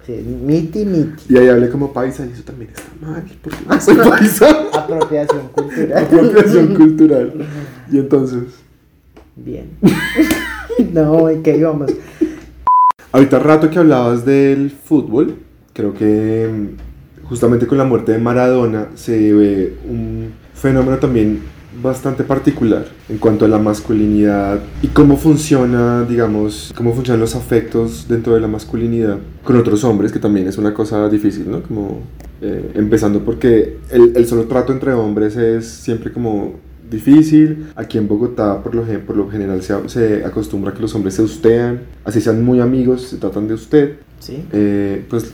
[0.07, 1.33] Sí, miti, miti.
[1.33, 3.25] Y ahí hablé como paisa y eso también está mal.
[3.43, 4.49] Porque no soy paisa.
[4.75, 6.05] Apropiación cultural.
[6.05, 7.33] Apropiación cultural.
[7.93, 8.45] Y entonces,
[9.37, 9.71] Bien.
[10.93, 11.93] no, ¿y qué íbamos?
[13.11, 15.37] ahorita rato que hablabas del fútbol,
[15.73, 21.41] creo que mm, justamente con la muerte de Maradona se ve un fenómeno también
[21.83, 28.07] bastante particular en cuanto a la masculinidad y cómo funciona, digamos, cómo funcionan los afectos
[28.09, 31.63] dentro de la masculinidad con otros hombres, que también es una cosa difícil, ¿no?
[31.63, 32.03] Como
[32.41, 36.55] eh, empezando porque el, el solo trato entre hombres es siempre como
[36.91, 37.67] difícil.
[37.77, 41.23] Aquí en Bogotá, por lo, por lo general, se, se acostumbra que los hombres se
[41.23, 43.97] ustean, así sean muy amigos, se tratan de usted.
[44.21, 44.45] Sí.
[44.53, 45.33] Eh, pues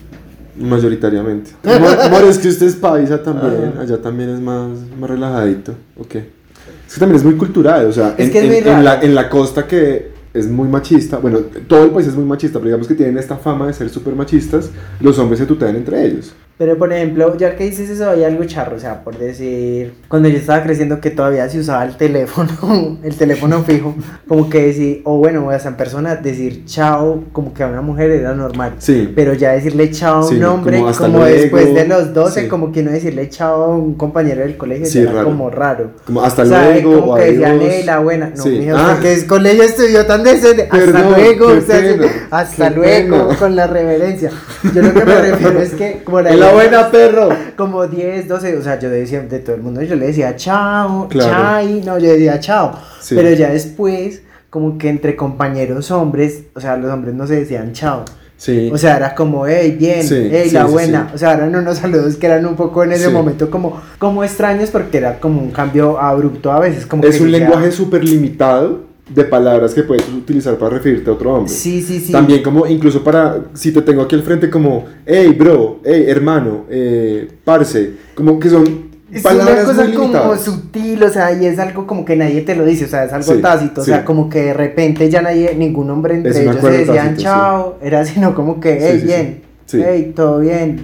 [0.56, 1.50] mayoritariamente.
[1.64, 6.14] Amor, amor, es que usted es paisa también, allá también es más, más relajadito, ok.
[6.14, 9.00] Es que también es muy cultural, o sea, Es en, que es en- en la,
[9.00, 12.66] en la costa que es muy machista, bueno, todo el país es muy machista, pero
[12.66, 16.32] digamos que tienen esta fama de ser súper machistas, los hombres se tutean entre ellos.
[16.60, 20.28] Pero por ejemplo, ya que dices eso, hay algo charro, o sea, por decir, cuando
[20.28, 23.94] yo estaba creciendo que todavía se usaba el teléfono, el teléfono fijo,
[24.28, 27.80] como que decir, o bueno, o sea, en persona, decir chao, como que a una
[27.80, 28.74] mujer era normal.
[28.76, 29.10] Sí.
[29.16, 32.48] Pero ya decirle chao a Sí, un hombre, como como, después de los 12, sí.
[32.48, 35.24] como que no decirle chao a un compañero del colegio, Sí, era raro.
[35.28, 35.92] como raro.
[36.04, 37.58] Como hasta O sea, luego, como o que decían.
[37.62, 38.32] "Ey, la buena.
[38.36, 38.50] No, Sí.
[38.50, 38.92] mija, Ah.
[38.96, 40.68] usted que es colegio estudió tan decente.
[40.70, 43.36] Hasta luego, o sea, pena, hasta luego, pena.
[43.38, 44.30] con la reverencia.
[44.74, 47.28] Yo lo que me refiero es que, como la ¡Es la buena, perro!
[47.56, 51.08] como 10, 12, o sea, yo decía de todo el mundo, yo le decía chao,
[51.08, 51.30] Claro.
[51.32, 52.72] chai, no, yo decía chao.
[53.00, 53.14] Sí.
[53.14, 57.72] Pero ya después, como que entre compañeros hombres, o sea, los hombres no se decían
[57.72, 58.04] chao.
[58.36, 58.70] Sí.
[58.72, 61.10] O sea, era como, hey, bien, Sí, hey, sí, la buena.
[61.14, 64.70] O sea, eran unos saludos que eran un poco en ese momento como, como extraños
[64.70, 66.86] porque era como un cambio abrupto a veces.
[66.86, 71.12] Como es que un lenguaje súper limitado de palabras que puedes utilizar para referirte a
[71.14, 71.52] otro hombre.
[71.52, 72.12] Sí, sí, sí.
[72.12, 76.64] También como, incluso para, si te tengo aquí al frente como, hey, bro, hey, hermano,
[76.70, 81.58] eh, parce, como que son Es una cosa muy como sutil, o sea, y es
[81.58, 83.90] algo como que nadie te lo dice, o sea, es algo Sí, tácito, o sí.
[83.90, 87.78] sea, como que de repente ya nadie, ningún hombre entre ellos se decían tácito, chao,
[87.82, 89.06] era sino como que, Sí, hey, sí, sí.
[89.06, 89.82] bien, Sí.
[89.84, 90.80] hey, todo bien.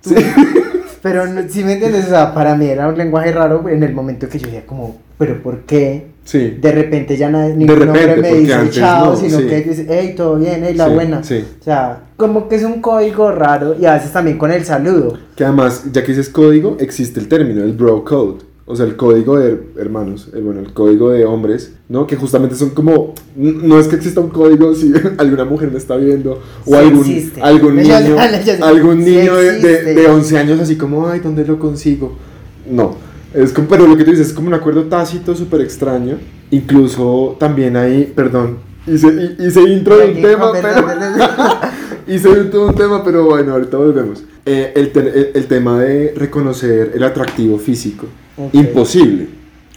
[0.00, 0.14] Sí.
[1.02, 4.28] Pero si me entiendes, o sea, para mí era un lenguaje raro en el momento
[4.28, 6.06] que yo decía como, pero ¿por qué?
[6.24, 6.56] Sí.
[6.60, 9.46] De repente ya nadie, ningún repente, hombre me dice chao, no, sino sí.
[9.46, 11.22] que dice, hey, todo bien, hey, la Sí, buena.
[11.22, 11.44] sí.
[11.60, 15.18] O sea, como que es un código raro y a veces también con el saludo.
[15.36, 18.38] Que además, ya que dices código, existe el término, el bro code.
[18.66, 22.06] O sea, el código de hermanos, el, bueno, el código de hombres, ¿no?
[22.06, 25.96] Que justamente son como, no es que exista un código si alguna mujer me está
[25.96, 27.42] viendo, o Sí algún, existe.
[27.42, 28.16] algún niño,
[28.62, 32.16] algún Sí niño de, de, de 11 años así como, ay, ¿dónde lo consigo?
[32.70, 32.96] No,
[33.34, 36.18] es como, pero lo que tú dices es como un acuerdo tácito súper extraño.
[36.50, 40.86] Incluso también hay, perdón, hice, hi- hice intro de un tema, pero...
[42.06, 44.22] Hice un tema, pero bueno, ahorita volvemos.
[44.44, 48.06] Eh, el, te- el- tema de reconocer el atractivo físico.
[48.52, 49.28] Imposible.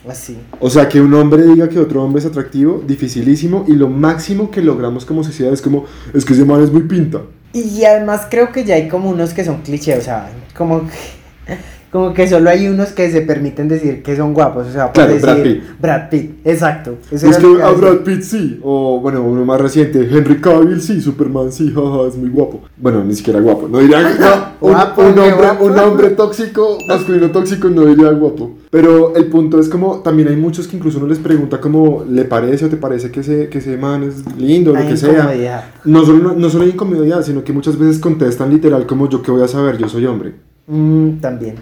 [0.09, 0.37] Así.
[0.59, 3.63] O sea, que un hombre diga que otro hombre es atractivo, dificilísimo.
[3.69, 6.83] Y lo máximo que logramos como sociedad es como, es que ese man es muy
[6.83, 7.21] pinta.
[7.53, 11.57] Y además creo que ya hay como unos que son clichés, o sea, como que,
[11.91, 15.13] como que solo hay unos que se permiten decir que son guapos, o sea, Claro,
[15.13, 15.63] decir Brad Pitt.
[15.79, 16.95] Brad Pitt, exacto.
[17.09, 17.97] Eso Es lo que a Brad.
[17.99, 18.59] Pitt sí.
[18.63, 22.61] O bueno, uno más reciente, Henry Cavill sí, Superman sí, jaja, es muy guapo.
[22.77, 23.67] Bueno, ni siquiera guapo.
[23.67, 25.65] No diría no, un, Guapo, un hombre, guapo.
[25.65, 28.57] un hombre tóxico, masculino tóxico, no diría guapo.
[28.69, 32.25] Pero el punto es como, también hay muchos que incluso uno les pregunta como, ¿le
[32.25, 35.71] parece o te parece que ese, que ese man es lindo, lo Hay que sea?
[35.85, 39.31] No solo, no solo hay incomodidad, sino que muchas veces contestan literal como, ¿yo qué
[39.31, 39.77] voy a saber?
[39.77, 40.33] Yo soy hombre.
[40.67, 41.55] Mm, también.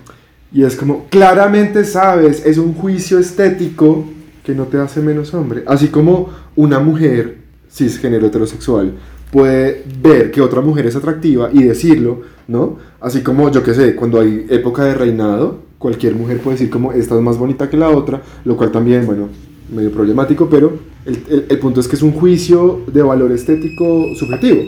[0.51, 4.05] Y es como, claramente sabes, es un juicio estético
[4.43, 5.63] que no te hace menos hombre.
[5.67, 7.37] Así como una mujer
[7.69, 8.93] cisgénero heterosexual
[9.31, 12.77] puede ver que otra mujer es atractiva y decirlo, ¿no?
[13.01, 16.93] Así como, yo qué sé, cuando hay época de reinado, cualquier mujer puede decir como,
[16.93, 19.27] esta es más bonita que la otra, lo cual también, bueno,
[19.73, 20.73] medio problemático, pero
[21.05, 24.61] el, el- el punto es que es un juicio de valor estético subjetivo,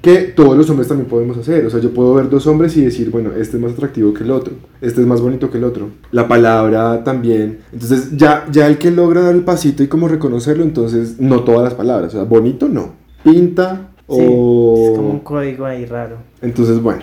[0.00, 1.66] que todos los hombres también podemos hacer.
[1.66, 4.24] O sea, yo puedo ver dos hombres y decir, bueno, este es más atractivo que
[4.24, 5.88] el otro, este es más bonito que el otro.
[6.10, 7.60] La palabra también.
[7.72, 11.64] Entonces, ya, ya el que logra dar el pasito y como reconocerlo, entonces, no todas
[11.64, 12.14] las palabras.
[12.14, 13.00] O sea, bonito no.
[13.22, 14.74] Pinta Sí, o...
[14.90, 16.16] es como un código ahí raro.
[16.42, 17.02] Entonces, bueno.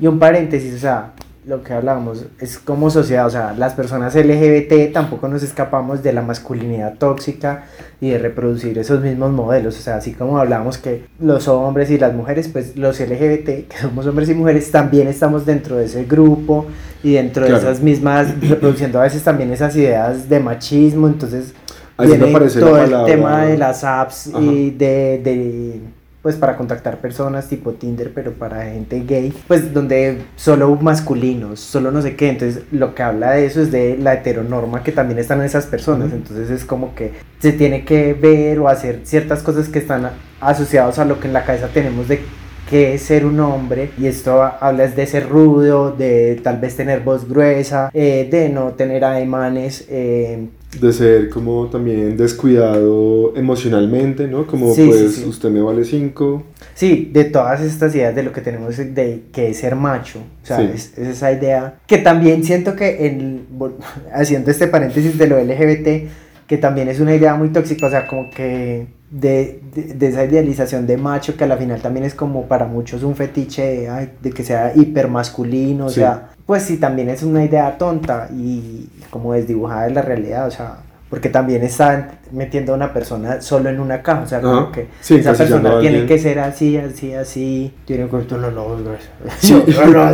[0.00, 1.12] Y un paréntesis, o sea,
[1.46, 6.12] lo que hablábamos es como sociedad, o sea, las personas LGBT tampoco nos escapamos de
[6.12, 7.64] la masculinidad tóxica
[8.00, 11.98] y de reproducir esos mismos modelos, o sea, así como hablábamos que los hombres y
[11.98, 16.04] las mujeres, pues los LGBT, que somos hombres y mujeres, también estamos dentro de ese
[16.04, 16.66] grupo
[17.02, 17.60] y dentro Claro.
[17.60, 21.54] de esas mismas, reproduciendo a veces también esas ideas de machismo, entonces
[21.96, 24.40] Ahí viene todo el tema de las apps Ajá.
[24.40, 25.80] y de, de,
[26.22, 31.90] pues para contactar personas tipo Tinder pero para gente gay pues donde solo masculinos solo
[31.90, 32.30] no sé qué.
[32.30, 35.66] Entonces lo que habla de eso es de la heteronorma que también están en esas
[35.66, 36.12] personas.
[36.12, 40.98] Entonces es como que se tiene que ver o hacer ciertas cosas que están asociados
[40.98, 42.20] a lo que en la cabeza tenemos de
[42.68, 43.90] que es ser un hombre.
[43.98, 48.48] Y esto habla es de ser rudo de tal vez tener voz gruesa eh, de
[48.48, 54.46] no tener ademanes eh, de ser como también descuidado emocionalmente, ¿no?
[54.46, 55.24] Como Sí, sí, pues sí.
[55.26, 56.44] usted me vale cinco.
[56.74, 60.20] Sí, de todas estas ideas de lo que tenemos de que es ser macho.
[60.42, 60.70] O sea, Sí.
[60.74, 63.46] es, es esa idea que también siento que, en,
[64.14, 66.08] haciendo este paréntesis de lo LGBT,
[66.46, 70.24] que también es una idea muy tóxica, o sea, como que de, de, de esa
[70.24, 73.88] idealización de macho que a la final también es como para muchos un fetiche de,
[73.88, 75.96] ay, de que sea hipermasculino, o Sí.
[75.96, 80.50] sea, pues sí, también es una idea tonta y como desdibujada de la realidad, o
[80.50, 84.72] sea, porque también está metiendo a una persona solo en una caja, o sea, como
[84.72, 88.16] que Sí, esa persona a tiene que ser así, así, así, tiene que.
[89.38, 90.12] Sí, lobos la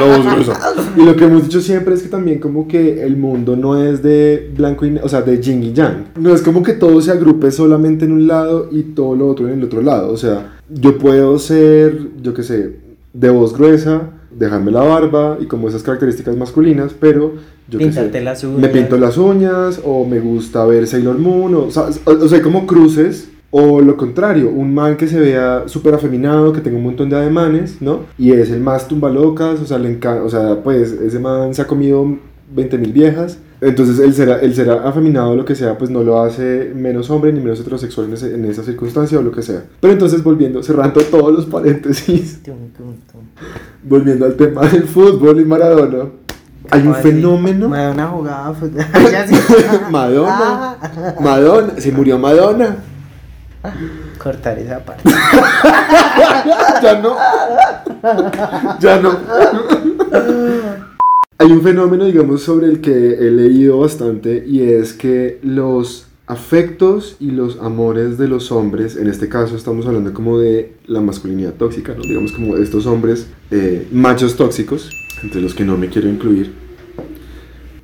[0.00, 0.58] voz- gruesa.
[0.96, 4.02] Y lo que hemos dicho siempre es que también como que el mundo no es
[4.02, 6.06] de blanco y o sea, de yin y yang.
[6.18, 9.46] No es como que todo se agrupe solamente en un lado y todo lo otro
[9.46, 10.10] en el otro lado.
[10.10, 12.76] O sea, yo puedo ser, yo qué sé,
[13.12, 17.34] de voz gruesa, dejarme la barba y como esas características masculinas, pero
[17.68, 18.60] yo qué sé, las uñas.
[18.60, 22.42] me pinto las uñas o me gusta ver Sailor Moon o, o sea, o- sea,
[22.42, 26.82] como cruces o lo contrario, un man que se vea súper afeminado, que tenga un
[26.84, 28.00] montón de ademanes, ¿no?
[28.18, 31.62] Y es el más tumbalocas, o sea, le encanta, o sea, pues ese man se
[31.62, 32.18] ha comido
[32.52, 36.02] 20 mil viejas, entonces el será, el será afeminado o lo que sea, pues no
[36.02, 39.42] lo hace menos hombre ni menos heterosexual en, ese- en esa circunstancia o lo que
[39.42, 39.64] sea.
[39.80, 42.40] Pero entonces volviendo, cerrando todos los paréntesis.
[43.84, 46.06] Volviendo al tema del fútbol y Maradona,
[46.70, 47.68] hay un fenómeno...
[47.68, 48.84] Madonna jugaba fútbol.
[49.90, 50.76] Madonna.
[50.80, 51.14] Ah.
[51.20, 52.76] Madonna, se murió Madonna.
[54.18, 55.08] Cortar esa parte.
[56.82, 57.16] Ya no.
[58.78, 59.16] Ya no.
[61.38, 67.16] Hay un fenómeno, digamos, sobre el que he leído bastante y es que los afectos
[67.20, 71.54] y los amores de los hombres, en este caso estamos hablando como de la masculinidad
[71.54, 72.02] tóxica, ¿no?
[72.02, 74.90] digamos como estos hombres eh, machos tóxicos,
[75.22, 76.52] entre los que no me quiero incluir,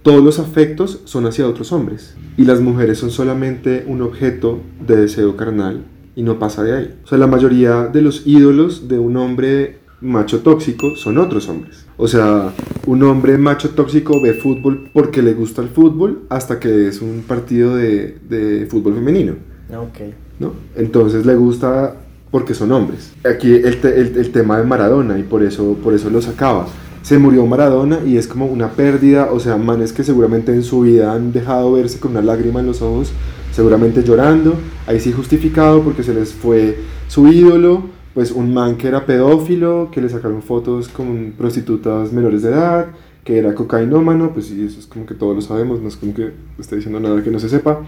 [0.03, 4.97] todos los afectos son hacia otros hombres y las mujeres son solamente un objeto de
[4.97, 5.85] deseo carnal
[6.17, 6.95] y no pasa de ahí.
[7.05, 11.87] O sea, la mayoría de los ídolos de un hombre macho tóxico son otros hombres.
[11.97, 12.53] O sea,
[12.87, 17.23] un hombre macho tóxico ve fútbol porque le gusta el fútbol hasta que es un
[17.27, 19.35] partido de, de fútbol femenino.
[19.77, 19.99] Ok.
[20.39, 20.53] ¿no?
[20.77, 21.97] Entonces le gusta
[22.31, 23.13] porque son hombres.
[23.25, 26.67] Aquí el, te- el- el tema de Maradona y por eso, por eso lo sacaba.
[27.03, 30.83] Se murió Maradona y es como una pérdida, o sea, manes que seguramente en su
[30.83, 33.11] vida han dejado verse con una lágrima en los ojos,
[33.53, 34.55] seguramente llorando,
[34.87, 39.91] ahí sí justificado porque se les fue su ídolo, pues un man que era pedófilo,
[39.93, 42.87] que le sacaron fotos con prostitutas menores de edad,
[43.25, 46.15] que era cocainómano, pues sí, eso es como que todos lo sabemos, no es como
[46.15, 47.81] que esté diciendo nada que no se sepa,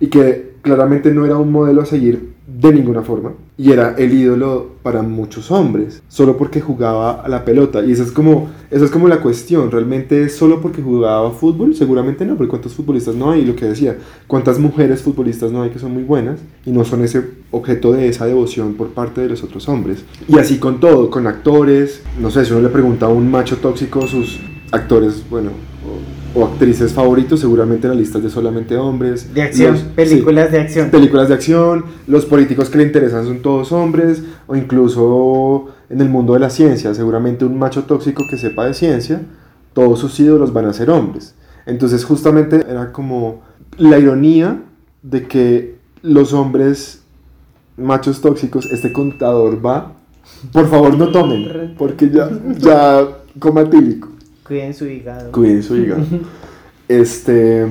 [0.00, 4.12] y que claramente no era un modelo a seguir de ninguna forma, y era el
[4.12, 8.84] ídolo para muchos hombres, solo porque jugaba a la pelota, y esa es como, esa
[8.84, 13.30] es como la cuestión, realmente solo porque jugaba fútbol, seguramente no, porque cuántos futbolistas no
[13.30, 16.70] hay, y lo que decía, cuántas mujeres futbolistas no hay que son muy buenas, y
[16.70, 20.58] no son ese objeto de esa devoción por parte de los otros hombres, y así
[20.58, 24.40] con todo, con actores, no sé, si uno le pregunta a un macho tóxico sus
[24.70, 25.50] actores, bueno,
[26.34, 29.32] o, actrices favoritos, seguramente la lista es de solamente hombres.
[29.34, 30.90] De acción, Los- películas sí, de acción.
[30.90, 36.08] películas de acción, los políticos que le interesan son todos hombres, o incluso en el
[36.08, 39.22] mundo de la ciencia, seguramente un macho tóxico que sepa de ciencia,
[39.72, 41.34] todos sus ídolos van a ser hombres.
[41.66, 43.42] Entonces justamente era como
[43.76, 44.62] la ironía
[45.02, 47.02] de que los hombres
[47.76, 49.92] machos tóxicos, este contador va,
[50.52, 54.08] por favor no tomen, porque ya, ya coma tílico.
[54.50, 55.30] Cuiden su hígado.
[55.30, 56.02] Cuiden su hígado.
[56.88, 57.64] Este,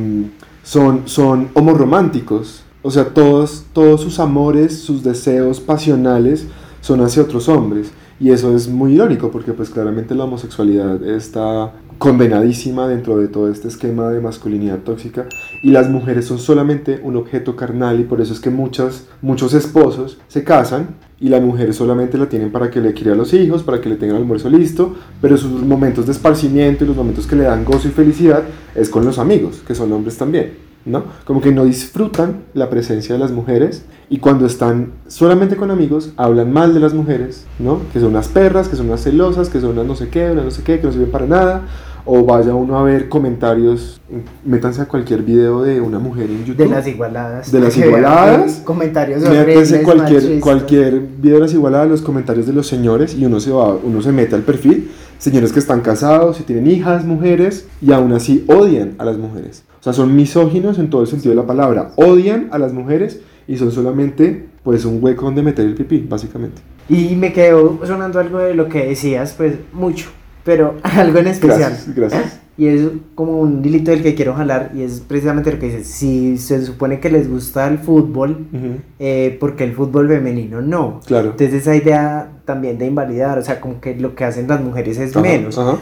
[0.64, 2.64] son, son homorrománticos.
[2.82, 6.48] O sea, todos, todos sus amores, sus deseos pasionales
[6.80, 7.92] son hacia otros hombres.
[8.18, 13.52] Y eso es muy irónico porque pues claramente la homosexualidad está condenadísima dentro de todo
[13.52, 15.28] este esquema de masculinidad tóxica
[15.62, 19.54] y las mujeres son solamente un objeto carnal y por eso es que muchas, muchos
[19.54, 23.34] esposos se casan y la mujer solamente la tienen para que le críe a los
[23.34, 26.96] hijos, para que le tengan el almuerzo listo, pero sus momentos de esparcimiento y los
[26.96, 28.44] momentos que le dan gozo y felicidad
[28.76, 30.54] es con los amigos, que son hombres también,
[30.86, 31.04] ¿no?
[31.26, 36.14] Como que no disfrutan la presencia de las mujeres y cuando están solamente con amigos
[36.16, 37.82] hablan mal de las mujeres, ¿no?
[37.92, 40.46] Que son unas perras, que son unas celosas, que son unas no sé qué, unas
[40.46, 41.64] no sé qué, que no sirven para nada.
[42.12, 44.02] O vaya uno a ver comentarios,
[44.44, 46.66] métanse a cualquier video de una mujer en YouTube.
[46.66, 47.52] De las igualadas.
[47.52, 48.62] De las igualadas.
[48.66, 50.42] Comentarios Métanse cualquier, machistas.
[50.42, 54.02] cualquier video de las igualadas, los comentarios de los señores y uno se va, uno
[54.02, 58.44] se mete al perfil, señores que están casados y tienen hijas, mujeres, y aún así
[58.48, 59.64] odian a las mujeres.
[59.80, 63.20] O sea, son misóginos en todo el sentido de la palabra, odian a las mujeres
[63.48, 66.60] y son solamente pues un hueco donde meter el pipí, básicamente.
[66.90, 70.10] Y me quedó sonando algo de lo que decías, pues mucho,
[70.44, 71.72] pero algo en especial.
[71.72, 72.40] Gracias, gracias.
[72.58, 72.82] Y es
[73.16, 76.62] como un hilito del que quiero jalar y es precisamente lo que dices, si se
[76.66, 81.00] supone que les gusta el fútbol, Ujú, eh, porque el fútbol femenino no.
[81.06, 81.30] Claro.
[81.32, 84.98] Entonces esa idea también de invalidar, o sea, como que lo que hacen las mujeres
[84.98, 85.58] es Ajá, menos.
[85.58, 85.78] ajá.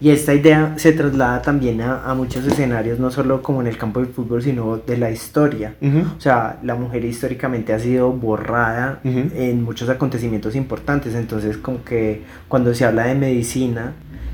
[0.00, 3.76] Y esta idea se traslada también a, a muchos escenarios, no solo como en el
[3.76, 5.74] campo del fútbol, sino de la historia.
[5.82, 11.84] Ujú, O sea, la mujer históricamente ha sido borrada en muchos acontecimientos importantes, entonces como
[11.84, 13.92] que cuando se habla de medicina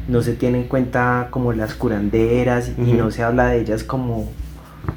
[0.08, 4.28] no se tiene en cuenta como las curanderas y no se habla de ellas como,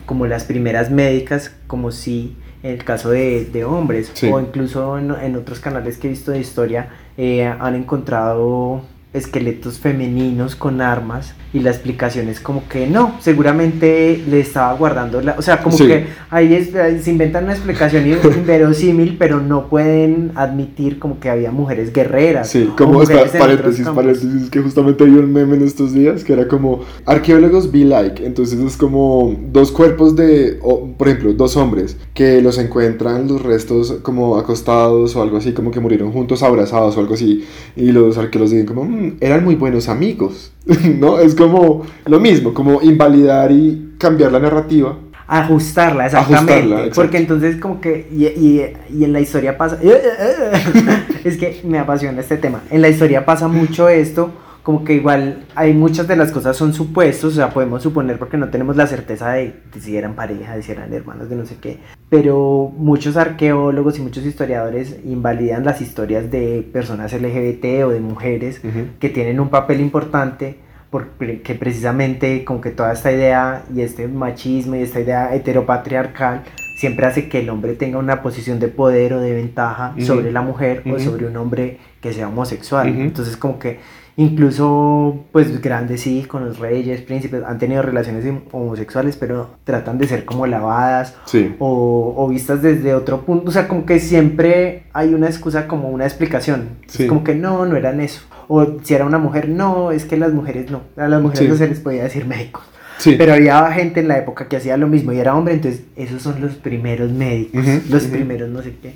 [0.05, 4.29] como las primeras médicas, como si en el caso de, de hombres, Sí.
[4.31, 6.87] o incluso en, en otros canales que he visto de historia,
[7.17, 8.81] eh, han encontrado
[9.13, 15.21] esqueletos femeninos con armas y la explicación es como que no, seguramente le estaba guardando
[15.21, 15.85] la, o sea, como Sí.
[15.85, 18.05] que ahí, es- ahí se inventan una explicación
[18.37, 22.49] inverosímil, pero no pueden admitir como que había mujeres guerreras.
[22.49, 26.23] Sí, o como mujeres otros paréntesis, paréntesis, que justamente vi un meme en estos días
[26.23, 31.33] que era como arqueólogos be like, entonces es como dos cuerpos de, o, por ejemplo,
[31.33, 36.11] dos hombres que los encuentran los restos como acostados o algo así, como que murieron
[36.11, 37.43] juntos abrazados o algo así,
[37.75, 40.51] y los arqueólogos dicen como, "Mm, eran muy buenos amigos,
[40.99, 41.19] ¿no?
[41.19, 44.97] Es como lo mismo, como invalidar y cambiar la narrativa.
[45.25, 46.53] Ajustarla, exactamente.
[46.73, 49.79] Ajustarla, porque entonces como que, y, y- y en la historia pasa,
[51.23, 54.31] es que me apasiona este tema, en la historia pasa mucho esto,
[54.63, 58.37] como que igual hay muchas de las cosas son supuestos, o sea, podemos suponer porque
[58.37, 61.45] no tenemos la certeza de, de si eran pareja, de si eran hermanos, de no
[61.45, 67.89] sé qué, pero muchos arqueólogos y muchos historiadores invalidan las historias de personas LGBT o
[67.89, 68.61] de mujeres
[68.99, 70.57] que tienen un papel importante
[70.89, 76.43] porque precisamente como que toda esta idea y este machismo y esta idea heteropatriarcal
[76.77, 80.05] siempre hace que el hombre tenga una posición de poder o de ventaja Ujú.
[80.05, 80.99] sobre la mujer o Ujú.
[80.99, 82.87] sobre un hombre que sea homosexual.
[82.87, 83.79] Entonces como que
[84.17, 90.45] incluso pues grandes íconos, reyes, príncipes han tenido relaciones homosexuales pero tratan de ser como
[90.47, 91.55] lavadas Sí.
[91.59, 93.49] o, o vistas desde otro punto.
[93.49, 96.69] O sea, como que siempre hay una excusa, como una explicación.
[96.87, 97.03] Sí.
[97.03, 98.21] Es como que no, no eran eso.
[98.47, 100.81] O si era una mujer, no, es que las mujeres no.
[100.97, 101.49] A las mujeres Sí.
[101.49, 102.63] no se les podía decir médicos.
[102.97, 103.15] Sí.
[103.17, 106.21] Pero había gente en la época que hacía lo mismo y era hombre, entonces esos
[106.21, 108.93] son los primeros médicos, los primeros no sé qué.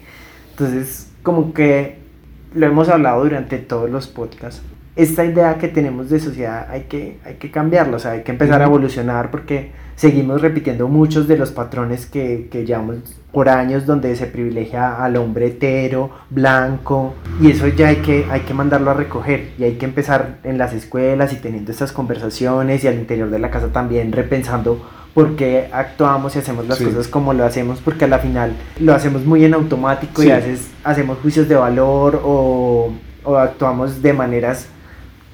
[0.51, 1.97] Entonces, como que
[2.53, 4.61] lo hemos hablado durante todos los podcasts.
[4.98, 8.32] Esta idea que tenemos de sociedad hay que, hay que cambiarla, o sea, hay que
[8.32, 12.98] empezar a evolucionar porque seguimos repitiendo muchos de los patrones que, que llevamos
[13.32, 18.39] por años donde se privilegia al hombre hetero, blanco, y eso ya hay que, hay
[18.41, 22.84] que mandarlo a recoger y hay que empezar en las escuelas y teniendo estas conversaciones
[22.84, 24.84] y al interior de la casa también repensando
[25.14, 26.86] por qué actuamos y hacemos las Sí.
[26.86, 30.28] cosas como lo hacemos, porque a la final lo hacemos muy en automático Sí.
[30.30, 32.91] y a veces hacemos juicios de valor o,
[33.24, 34.70] o actuamos de maneras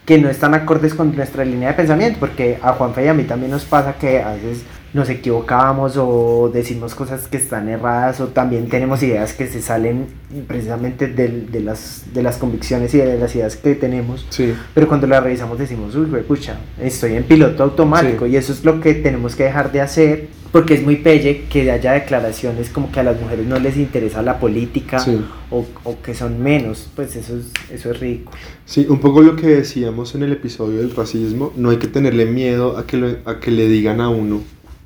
[0.05, 3.23] que no están acordes con nuestra línea de pensamiento, porque a Juanfe y a mí
[3.23, 4.63] también nos pasa que a veces
[4.93, 10.05] nos equivocamos o decimos cosas que están erradas o también tenemos ideas que se salen
[10.47, 14.53] precisamente del- de, las, de las convicciones y de las ideas que tenemos, Sí.
[14.73, 18.31] pero cuando las revisamos decimos, uy, pucha, estoy en piloto automático Sí.
[18.33, 21.71] y eso es lo que tenemos que dejar de hacer, porque es muy pelle que
[21.71, 25.19] haya declaraciones como que a las mujeres no les interesa la política Sí.
[25.49, 28.37] o, o que son menos, pues eso es, eso es ridículo.
[28.65, 32.25] Sí, un poco lo que decíamos en el episodio del racismo, no hay que tenerle
[32.25, 34.41] miedo a que, lo- a que le digan a uno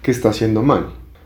[0.07, 0.85] que está haciendo mal.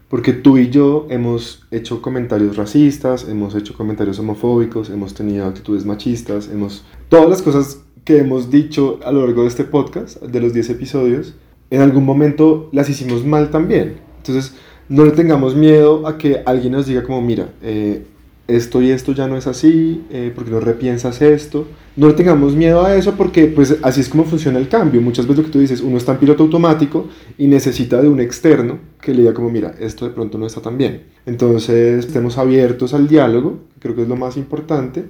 [0.10, 5.86] Porque tú y yo hemos hecho comentarios racistas, hemos hecho comentarios homofóbicos, hemos tenido actitudes
[5.86, 6.84] machistas, hemos...
[7.08, 10.72] Todas las cosas que hemos dicho a lo largo de este podcast, de los 10
[10.72, 11.36] episodios,
[11.70, 13.98] en algún momento las hicimos mal también.
[14.18, 14.56] Entonces,
[14.90, 18.08] no le tengamos miedo a que alguien nos diga como, mira, eh,
[18.48, 21.68] esto y esto ya no es así, eh, porque no repiensas esto.
[21.96, 25.02] No le tengamos miedo a eso porque pues así es como funciona el cambio.
[25.02, 28.20] Muchas veces lo que tú dices, uno está en piloto automático y necesita de un
[28.20, 31.04] externo que le diga como, mira, esto de pronto no está tan bien.
[31.26, 35.06] Entonces, estemos abiertos al diálogo, creo que es lo más importante.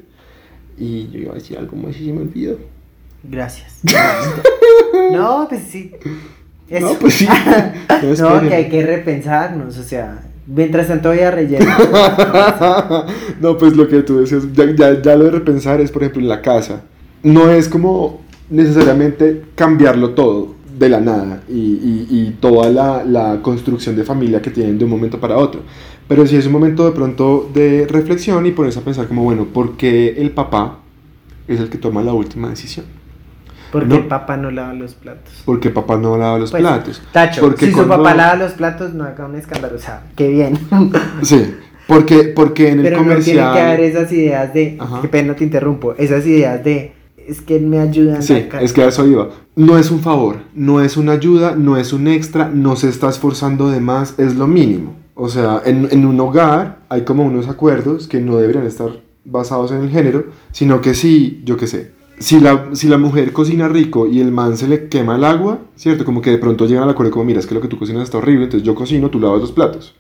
[0.78, 2.58] Y yo iba a decir algo más y se me olvidó.
[3.24, 3.82] Gracias.
[5.12, 5.92] no, pues sí.
[6.70, 6.94] Eso.
[6.94, 7.26] No, pues sí.
[7.28, 8.50] No, No, esperen.
[8.50, 10.24] que hay que repensarnos, o sea,
[10.54, 13.06] mientras tanto voy a rellenar.
[13.42, 16.30] no, pues lo que tú decías, ya, ya, lo de repensar es, por ejemplo, en
[16.30, 16.84] la casa.
[17.24, 23.42] No es como necesariamente cambiarlo todo de la nada y, y- y toda la, la
[23.42, 25.62] construcción de familia que tienen de un momento para otro.
[26.08, 29.46] Pero sí es un momento de pronto de reflexión y ponerse a pensar como, bueno,
[29.46, 30.80] ¿por qué el papá
[31.48, 32.86] es el que toma la última decisión?
[33.72, 34.08] Porque No.
[34.08, 35.42] papá no lava los platos.
[35.46, 37.02] ¿Por qué papá no lava los Pues, platos?
[37.12, 40.28] Tacho, Porque si su papá lava los platos, no haga un escándalo, o sea, qué
[40.28, 40.58] bien.
[41.22, 41.56] Sí,
[41.88, 43.36] porque, porque en el Pero no comercial...
[43.38, 45.02] tiene que haber esas ideas de, Ajá.
[45.02, 46.94] qué pena te interrumpo, esas ideas de,
[47.28, 48.64] es que me ayuda en Sí, casa.
[48.64, 49.30] es que a eso iba.
[49.56, 53.10] No es un favor, no es una ayuda, no es un extra, no se está
[53.10, 54.96] esforzando de más, es lo mínimo.
[55.16, 58.90] O sea, en, en un hogar hay como unos acuerdos que no deberían estar
[59.24, 61.92] basados en el género, sino que sí, yo qué sé,
[62.22, 65.60] si la, si la mujer cocina rico y el man se le quema el agua,
[65.76, 66.06] ¿cierto?
[66.06, 68.04] Como que de pronto llegan al acuerdo como, mira, es que lo que tú cocinas
[68.04, 69.96] está horrible, entonces yo cocino, tú lavas los platos.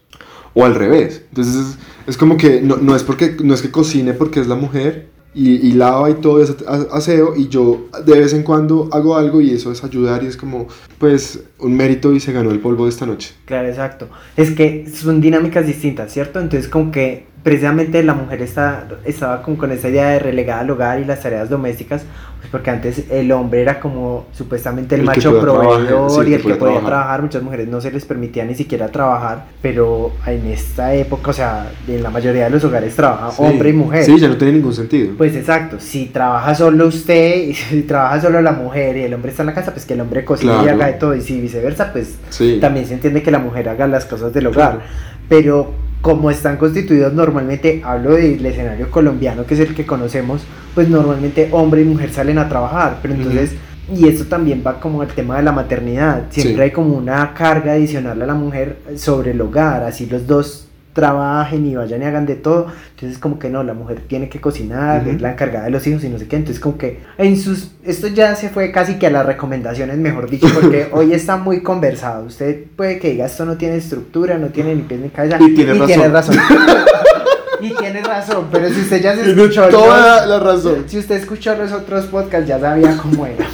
[0.53, 1.23] O al revés.
[1.29, 4.47] Entonces es, es como que no, no es porque no es que cocine porque es
[4.47, 8.89] la mujer y, y lava y todo, a- aseo, y yo de vez en cuando
[8.91, 10.67] hago algo y eso es ayudar y es como,
[10.99, 13.33] pues, un mérito y se ganó el polvo de esta noche.
[13.45, 14.09] Claro, exacto.
[14.37, 16.39] Es que son dinámicas distintas, ¿cierto?
[16.39, 20.69] Entonces como que precisamente la mujer está, estaba como con esa idea de relegar al
[20.69, 22.03] hogar y las tareas domésticas,
[22.39, 26.33] pues porque antes el hombre era como supuestamente el, El macho trabajar, proveedor sí, y
[26.35, 26.85] el que podía trabajar.
[26.85, 27.21] trabajar.
[27.23, 31.71] Muchas mujeres no se les permitía ni siquiera trabajar, pero en esta época, o sea,
[31.87, 33.41] en la mayoría de los hogares trabaja Sí.
[33.43, 34.03] hombre y mujer.
[34.03, 35.13] Sí, ya no tiene ningún sentido.
[35.17, 39.31] Pues exacto, si trabaja solo usted y si trabaja solo la mujer y el hombre
[39.31, 40.75] está en la casa, pues que el hombre cocine y Claro.
[40.77, 42.57] haga de todo y si viceversa, pues sí.
[42.61, 44.81] también se entiende que la mujer haga las cosas del hogar,
[45.29, 45.71] pero
[46.01, 50.41] como están constituidos normalmente, hablo del escenario colombiano, que es el que conocemos,
[50.73, 53.53] pues normalmente hombre y mujer salen a trabajar, pero entonces,
[53.93, 56.61] y esto también va como al tema de la maternidad, siempre Sí.
[56.61, 61.65] hay como una carga adicional a la mujer sobre el hogar, así los dos trabajen
[61.65, 65.01] y vayan y hagan de todo, entonces como que no, la mujer tiene que cocinar,
[65.01, 65.11] Ujú.
[65.11, 67.71] es la encargada de los hijos y no sé qué, entonces como que en sus,
[67.83, 71.61] esto ya se fue casi que a las recomendaciones, mejor dicho, porque hoy está muy
[71.63, 75.37] conversado, usted puede que diga esto no tiene estructura, no tiene ni pies ni cabeza,
[75.39, 75.73] Y tiene
[76.09, 76.11] razón.
[76.11, 76.35] razón.
[77.61, 80.83] y tiene razón, pero si usted ya se Tiene escuchó, toda los- la razón.
[80.87, 83.45] si usted escuchó los otros podcasts ya sabía cómo era.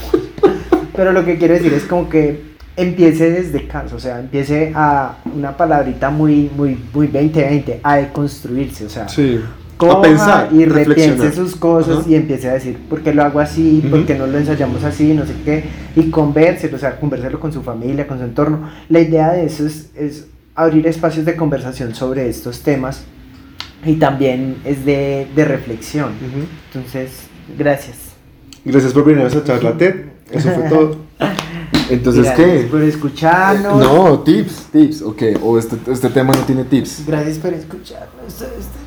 [0.96, 2.47] Pero lo que quiero decir es como que
[2.78, 8.86] empiece desde casa, o sea, empiece a una palabrita muy, muy, muy 2020, a deconstruirse,
[8.86, 9.42] o sea, Sí.
[9.78, 12.10] coja a pensar, y repiense sus cosas Ajá.
[12.10, 15.14] y empiece a decir por qué lo hago así, por qué no lo ensayamos así,
[15.14, 15.64] no sé qué,
[15.96, 18.70] y convérselo, o sea, conversarlo con su familia, con su entorno.
[18.90, 23.04] La idea de eso es, es abrir espacios de conversación sobre estos temas
[23.86, 26.12] y también es de, de reflexión.
[26.74, 27.24] Entonces,
[27.58, 27.98] gracias.
[28.66, 29.96] Gracias por venir a esta charla TED.
[30.32, 30.98] Eso fue todo.
[31.90, 32.68] Entonces, Gracias ¿qué?
[32.70, 33.80] por escucharnos.
[33.80, 35.24] No, tips, tips, ok.
[35.44, 37.06] O este, este tema no tiene tips.
[37.08, 38.34] Gracias por escucharnos.
[38.34, 38.46] Este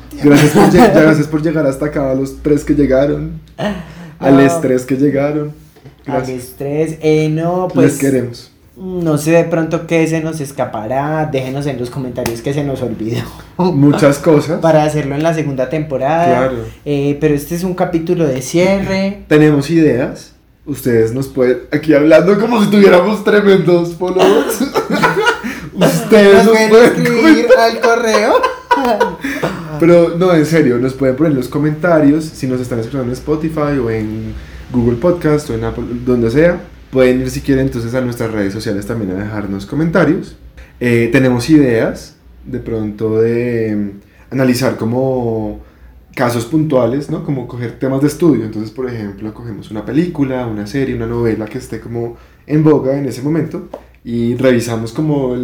[0.09, 0.29] tiempo.
[0.29, 3.39] Gracias por, gracias por llegar hasta acá, a los tres que llegaron.
[4.19, 5.51] Al estrés que llegaron.
[6.05, 6.43] Al Gracias.
[6.43, 6.97] estrés.
[7.01, 7.93] Eh, no, pues.
[7.93, 8.51] Les queremos.
[8.77, 11.27] No sé de pronto qué se nos escapará.
[11.31, 13.21] Déjenos en los comentarios que se nos olvidó.
[13.57, 14.59] Muchas cosas.
[14.59, 16.25] Para hacerlo en la segunda temporada.
[16.25, 16.65] Claro.
[16.85, 19.23] Eh, pero este es un capítulo de cierre.
[19.27, 20.33] Tenemos ideas.
[20.65, 21.61] Ustedes nos pueden.
[21.71, 24.61] Aquí hablando como si tuviéramos tremendos followers.
[25.73, 28.41] Ustedes Nos nos pueden escribir al correo.
[29.79, 33.13] Pero no, en serio, nos pueden poner en los comentarios si nos están escuchando en
[33.13, 34.33] Spotify o en
[34.71, 36.61] Google Podcast o en Apple, donde sea.
[36.91, 40.35] Pueden ir si quieren entonces a nuestras redes sociales también a dejarnos comentarios.
[40.79, 45.61] Eh, tenemos ideas de pronto de mm, analizar como
[46.15, 47.23] casos puntuales, ¿no?
[47.23, 48.45] Como coger temas de estudio.
[48.45, 52.97] Entonces, por ejemplo, cogemos una película, una serie, una novela que esté como en boga
[52.97, 53.67] en ese momento
[54.03, 55.35] y revisamos como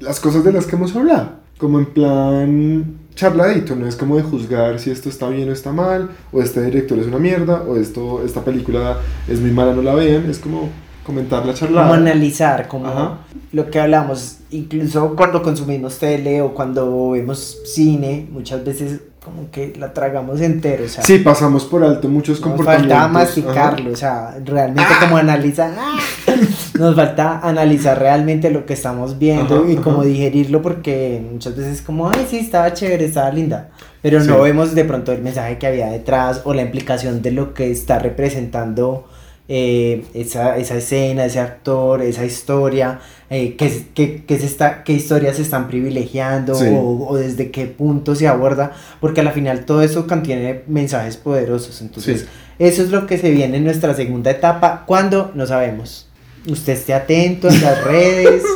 [0.00, 1.46] las cosas de las que hemos hablado.
[1.58, 5.72] Como en plan charladito, no es como de juzgar si esto está bien o está
[5.72, 9.80] mal, o este director es una mierda, o esto, esta película es muy mala, no
[9.82, 10.68] la vean, es como
[11.06, 11.86] comentar la charlada.
[11.88, 13.18] Como analizar, como Ajá.
[13.52, 19.72] lo que hablamos, incluso cuando consumimos tele o cuando vemos cine, muchas veces como que
[19.76, 22.90] la tragamos entero, o sea, Sí, pasamos por alto muchos nos comportamientos.
[22.92, 23.12] falta ajá.
[23.12, 25.98] masticarlo, o sea, realmente como analizar, ¡ah!
[26.78, 30.06] nos falta analizar realmente lo que estamos viendo Ajá, y como ajá.
[30.08, 34.28] digerirlo porque muchas veces como, ay, sí, estaba chévere, estaba linda, pero Sí.
[34.28, 37.72] no vemos de pronto el mensaje que había detrás o la implicación de lo que
[37.72, 39.06] está representando
[39.48, 44.92] eh, esa, esa escena, ese actor, esa historia, eh, qué, qué, qué se está, qué
[44.92, 46.66] historias se están privilegiando Sí.
[46.70, 51.80] o, o desde qué punto se aborda, porque al final todo eso contiene mensajes poderosos.
[51.82, 52.26] Entonces, Sí.
[52.58, 54.84] eso es lo que se viene en nuestra segunda etapa.
[54.86, 56.08] cuando No sabemos.
[56.48, 58.42] Usted esté atento en las redes.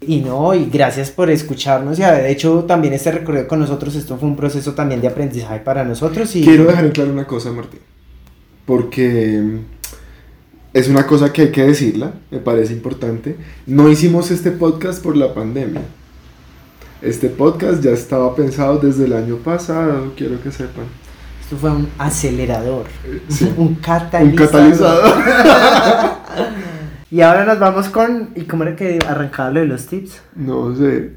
[0.00, 3.94] Y no, y gracias por escucharnos y haber hecho también este recorrido con nosotros.
[3.94, 6.34] Esto fue un proceso también de aprendizaje para nosotros.
[6.34, 7.80] Y Quiero dejar en claro una cosa, Martín.
[8.64, 9.58] Porque
[10.72, 13.36] es una cosa que hay que decirla, me parece importante.
[13.66, 15.82] No hicimos este podcast por la pandemia.
[17.00, 20.84] Este podcast ya estaba pensado desde el año pasado, quiero que sepan.
[21.40, 22.86] esto fue un acelerador,
[23.28, 23.52] Sí.
[23.56, 24.28] un catalizador.
[24.30, 25.14] Un catalizador.
[27.10, 28.32] Y ahora nos vamos con.
[28.34, 30.20] ¿Y cómo era que arrancaba lo de los tips?
[30.36, 31.12] No sé.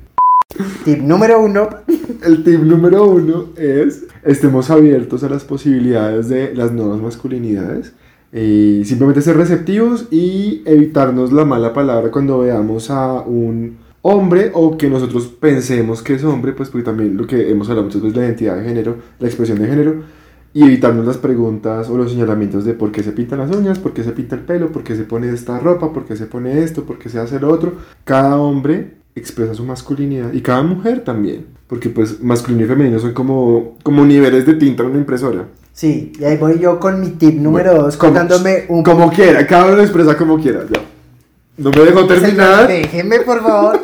[0.86, 1.68] Tip número uno.
[2.24, 7.92] El tip número uno es estemos abiertos a las posibilidades de las nuevas masculinidades.
[8.34, 14.78] Y simplemente ser receptivos y evitarnos la mala palabra cuando veamos a un hombre o
[14.78, 18.18] que nosotros pensemos que es hombre, pues porque también lo que hemos hablado muchas veces
[18.18, 20.04] la identidad de género, la expresión de género,
[20.54, 23.94] y evitarnos las preguntas o los señalamientos de por qué se pintan las uñas, por
[23.94, 26.62] qué se pinta el pelo, por qué se pone esta ropa, por qué se pone
[26.64, 27.76] esto, por qué se hace lo otro.
[28.04, 33.14] Cada hombre expresa su masculinidad y cada mujer también, porque pues masculino y femenino son
[33.14, 35.48] como, como niveles de tinta en una impresora.
[35.82, 39.10] Sí, y ahí voy yo con mi tip número Bueno, 2, como- contándome un Como
[39.12, 40.80] quiera, cada uno lo expresa como quiera, ya.
[41.58, 42.68] No me dejo terminar.
[42.68, 43.80] Déjenme, por favor.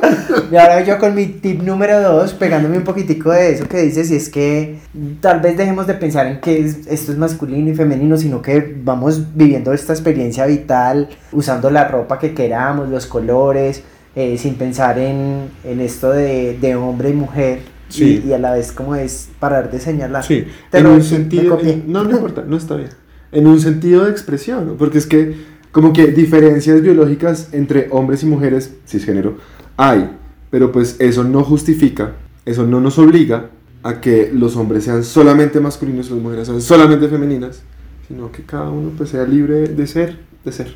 [0.51, 4.11] Y ahora yo con mi tip número 2, pegándome un poquitico de eso que dices,
[4.11, 4.77] y es que
[5.21, 8.75] tal vez dejemos de pensar en que es- esto es masculino y femenino, sino que
[8.83, 13.81] vamos viviendo esta experiencia vital, usando la ropa que queramos, los colores,
[14.15, 17.59] eh, sin pensar en, en esto de, de hombre y mujer.
[17.89, 18.23] Y- Sí.
[18.27, 20.23] Y, a la vez como es parar de señalar.
[20.23, 21.59] Sí, Te en lo- un sentido.
[21.61, 22.89] en- no, no importa, no está bien.
[23.31, 24.73] En un sentido de expresión, ¿no?
[24.75, 25.35] porque es que,
[25.73, 29.37] como que diferencias biológicas entre hombres y mujeres, cisgénero,
[29.75, 30.09] hay,
[30.49, 32.13] pero pues eso no justifica,
[32.45, 33.49] eso no nos obliga
[33.83, 37.61] a que los hombres sean solamente masculinos y las mujeres sean solamente femeninas,
[38.07, 40.73] sino que cada uno pues sea libre de ser, de ser.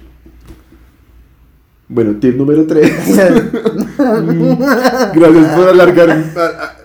[1.87, 2.91] Bueno, tip número 3.
[5.13, 6.23] Gracias por alargar.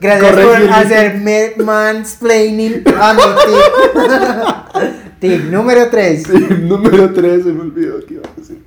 [0.00, 5.20] Gracias por corregir hacerme mansplaining a mi tip.
[5.20, 6.22] tip número 3.
[6.22, 8.62] Tip número 3, se me olvidó que iba a decir.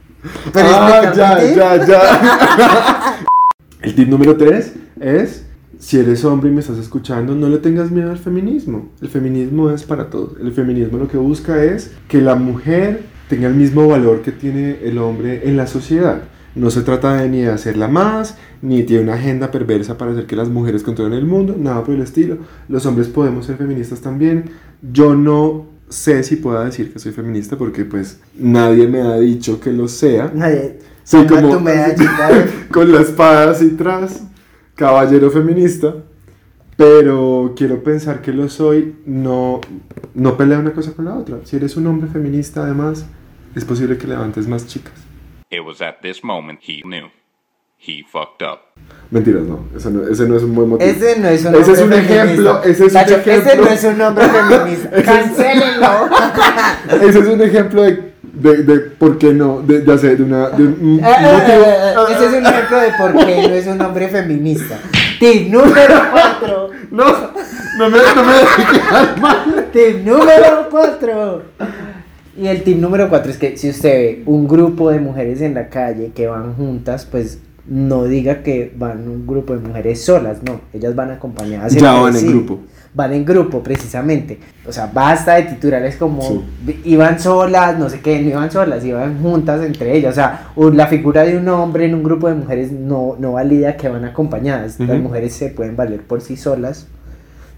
[0.52, 3.20] Pero ah, ya, ya, ya.
[3.82, 5.46] El tip número 3 es,
[5.78, 8.90] si eres hombre y me estás escuchando, no le tengas miedo al feminismo.
[9.02, 10.34] El feminismo es para todos.
[10.42, 14.80] El feminismo lo que busca es que la mujer tenga el mismo valor que tiene
[14.84, 16.24] el hombre en la sociedad.
[16.56, 20.26] No se trata de ni de hacerla más, ni tiene una agenda perversa para hacer
[20.26, 22.38] que las mujeres controlen el mundo, nada por el estilo.
[22.68, 24.46] Los hombres podemos ser feministas también.
[24.82, 29.60] Yo no sé si pueda decir que soy feminista porque pues nadie me ha dicho
[29.60, 30.32] que lo sea.
[30.34, 30.80] Nadie.
[31.10, 32.04] Toma como- tu
[32.72, 34.24] con la espada así tras,
[34.76, 35.96] caballero feminista,
[36.78, 39.60] pero quiero pensar que lo soy, no,
[40.14, 41.40] no pelea una cosa con la otra.
[41.44, 43.06] Si eres un hombre feminista, además,
[43.56, 44.94] es posible que levantes más chicas.
[45.52, 47.10] It was at this moment he knew.
[47.78, 48.78] He fucked up.
[49.12, 50.90] Mentiras, no, ese no, ese no es un buen motivo.
[50.92, 53.32] Ese no es un Ese es un ejemplo, ese es un ejemplo.
[53.34, 54.90] Ese no es un hombre feminista.
[55.04, 56.10] Cancélenlo.
[57.08, 60.50] Ese es un ejemplo de, de, de por qué no, de, ya sé, de, una,
[60.50, 61.66] de un Eh, eh, eh, motivo.
[61.66, 64.78] eh, Ese es un ejemplo de por qué no es un hombre feminista.
[65.20, 66.70] Tip número 4.
[66.92, 67.06] No,
[67.78, 69.70] no me, no me dejes quedar mal.
[69.72, 71.44] Tip número 4.
[72.40, 75.54] Y el tip número 4 es que si usted ve un grupo de mujeres en
[75.56, 80.38] la calle que van juntas, pues no diga que van un grupo de mujeres solas,
[80.44, 81.74] no, ellas van acompañadas.
[81.76, 82.28] Ya van en sí.
[82.28, 82.60] grupo.
[82.94, 84.40] Van en grupo, precisamente.
[84.66, 86.42] O sea, basta de titulares como Sí.
[86.66, 90.14] "Vi- iban solas, no sé qué, no iban solas, iban juntas entre ellas.
[90.14, 93.78] O sea, la figura de un hombre en un grupo de mujeres no, no valida
[93.78, 94.80] que van acompañadas.
[94.80, 96.88] Las mujeres se pueden valer por sí solas.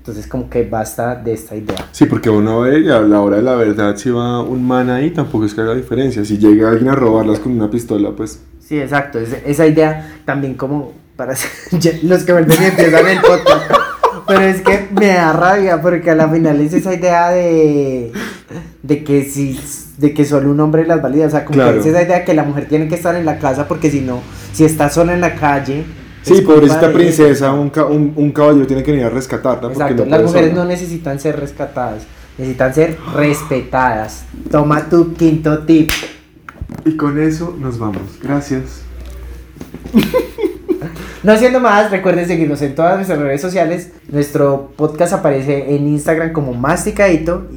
[0.01, 1.77] Entonces, como que basta de esta idea.
[1.91, 4.89] Sí, porque uno ve y a la hora de la verdad, si va un man
[4.89, 6.25] ahí, tampoco es que haga diferencia.
[6.25, 8.41] Si llega alguien a robarlas con una pistola, pues.
[8.59, 9.19] Sí, exacto.
[9.19, 11.33] es- esa idea también como para
[12.03, 13.71] los que vuelven y empiezan el podcast.
[14.27, 18.11] Pero es que me da rabia porque a la final es esa idea de,
[18.81, 19.59] de que si
[19.99, 21.27] de que solo un hombre las valida.
[21.27, 21.73] O sea, como Claro.
[21.73, 24.01] que es esa idea que la mujer tiene que estar en la casa porque si
[24.01, 24.19] no,
[24.51, 25.83] si está sola en la calle.
[26.23, 29.61] Sí, pobrecita princesa, un, ca- un, un caballero tiene que venir a rescatarla.
[29.69, 32.03] Porque Exacto, no las mujeres no necesitan ser rescatadas,
[32.37, 34.25] necesitan ser respetadas.
[34.51, 35.91] Toma tu quinto tip.
[36.85, 38.03] Y con eso nos vamos.
[38.21, 38.81] Gracias.
[41.23, 43.91] No siendo más, recuerden seguirnos en todas nuestras redes sociales.
[44.09, 47.47] Nuestro podcast aparece en Instagram como Masticadito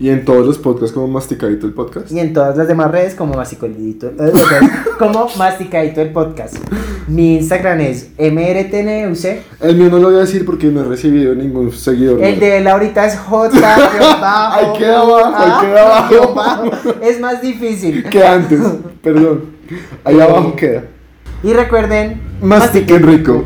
[0.00, 2.10] Y en todos los podcasts, como Masticadito el podcast.
[2.10, 4.32] y en todas las demás redes como Masticadito, eh,
[4.98, 6.56] como Masticadito el podcast.
[7.06, 9.18] Mi Instagram es mrtneuc.
[9.60, 12.22] El mío no lo voy a decir porque no he recibido ningún seguidor.
[12.22, 13.58] El de él ahorita es J.
[14.54, 16.94] Ahí queda abajo, ahí queda abajo.
[17.02, 18.02] Es más difícil.
[18.10, 18.58] Que antes,
[19.02, 19.44] perdón.
[20.04, 20.84] Ahí Eh, abajo queda.
[21.42, 23.44] Y recuerden, Mastiquen rico.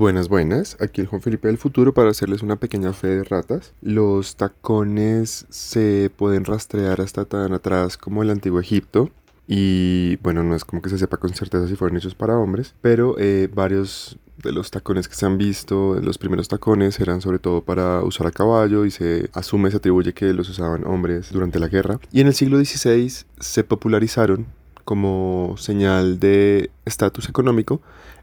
[0.00, 0.78] Buenas, buenas.
[0.80, 3.74] Aquí el Juan Felipe del futuro para hacerles una pequeña fe de ratas.
[3.82, 9.10] Los tacones se pueden rastrear hasta tan atrás como el antiguo Egipto.
[9.46, 12.74] Y bueno, no es como que se sepa con certeza si fueron hechos para hombres,
[12.80, 17.38] pero eh, varios de los tacones que se han visto, los primeros tacones eran sobre
[17.38, 21.58] todo para usar a caballo y se asume, se atribuye que los usaban hombres durante
[21.58, 22.00] la guerra.
[22.10, 24.46] Y en el siglo XVI se popularizaron
[24.82, 27.82] como señal de estatus económico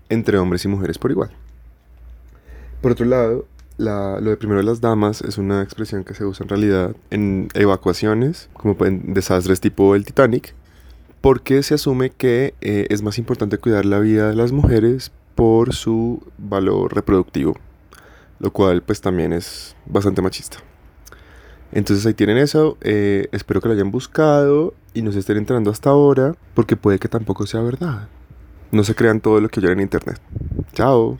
[0.09, 1.29] entre hombres y mujeres por igual.
[2.81, 3.45] Por otro lado,
[3.77, 7.49] la- lo de primero las damas es una expresión que se usa en realidad en
[7.53, 10.53] evacuaciones, como en desastres tipo el Titanic,
[11.21, 15.73] porque se asume que eh, es más importante cuidar la vida de las mujeres por
[15.73, 17.55] su valor reproductivo,
[18.39, 20.57] lo cual pues también es bastante machista.
[21.71, 25.69] Entonces ahí tienen eso, eh, espero que lo hayan buscado y no se estén entrando
[25.69, 28.07] hasta ahora, porque puede que tampoco sea verdad.
[28.71, 30.19] No se crean todo lo que oyen en internet.
[30.73, 31.19] Chao.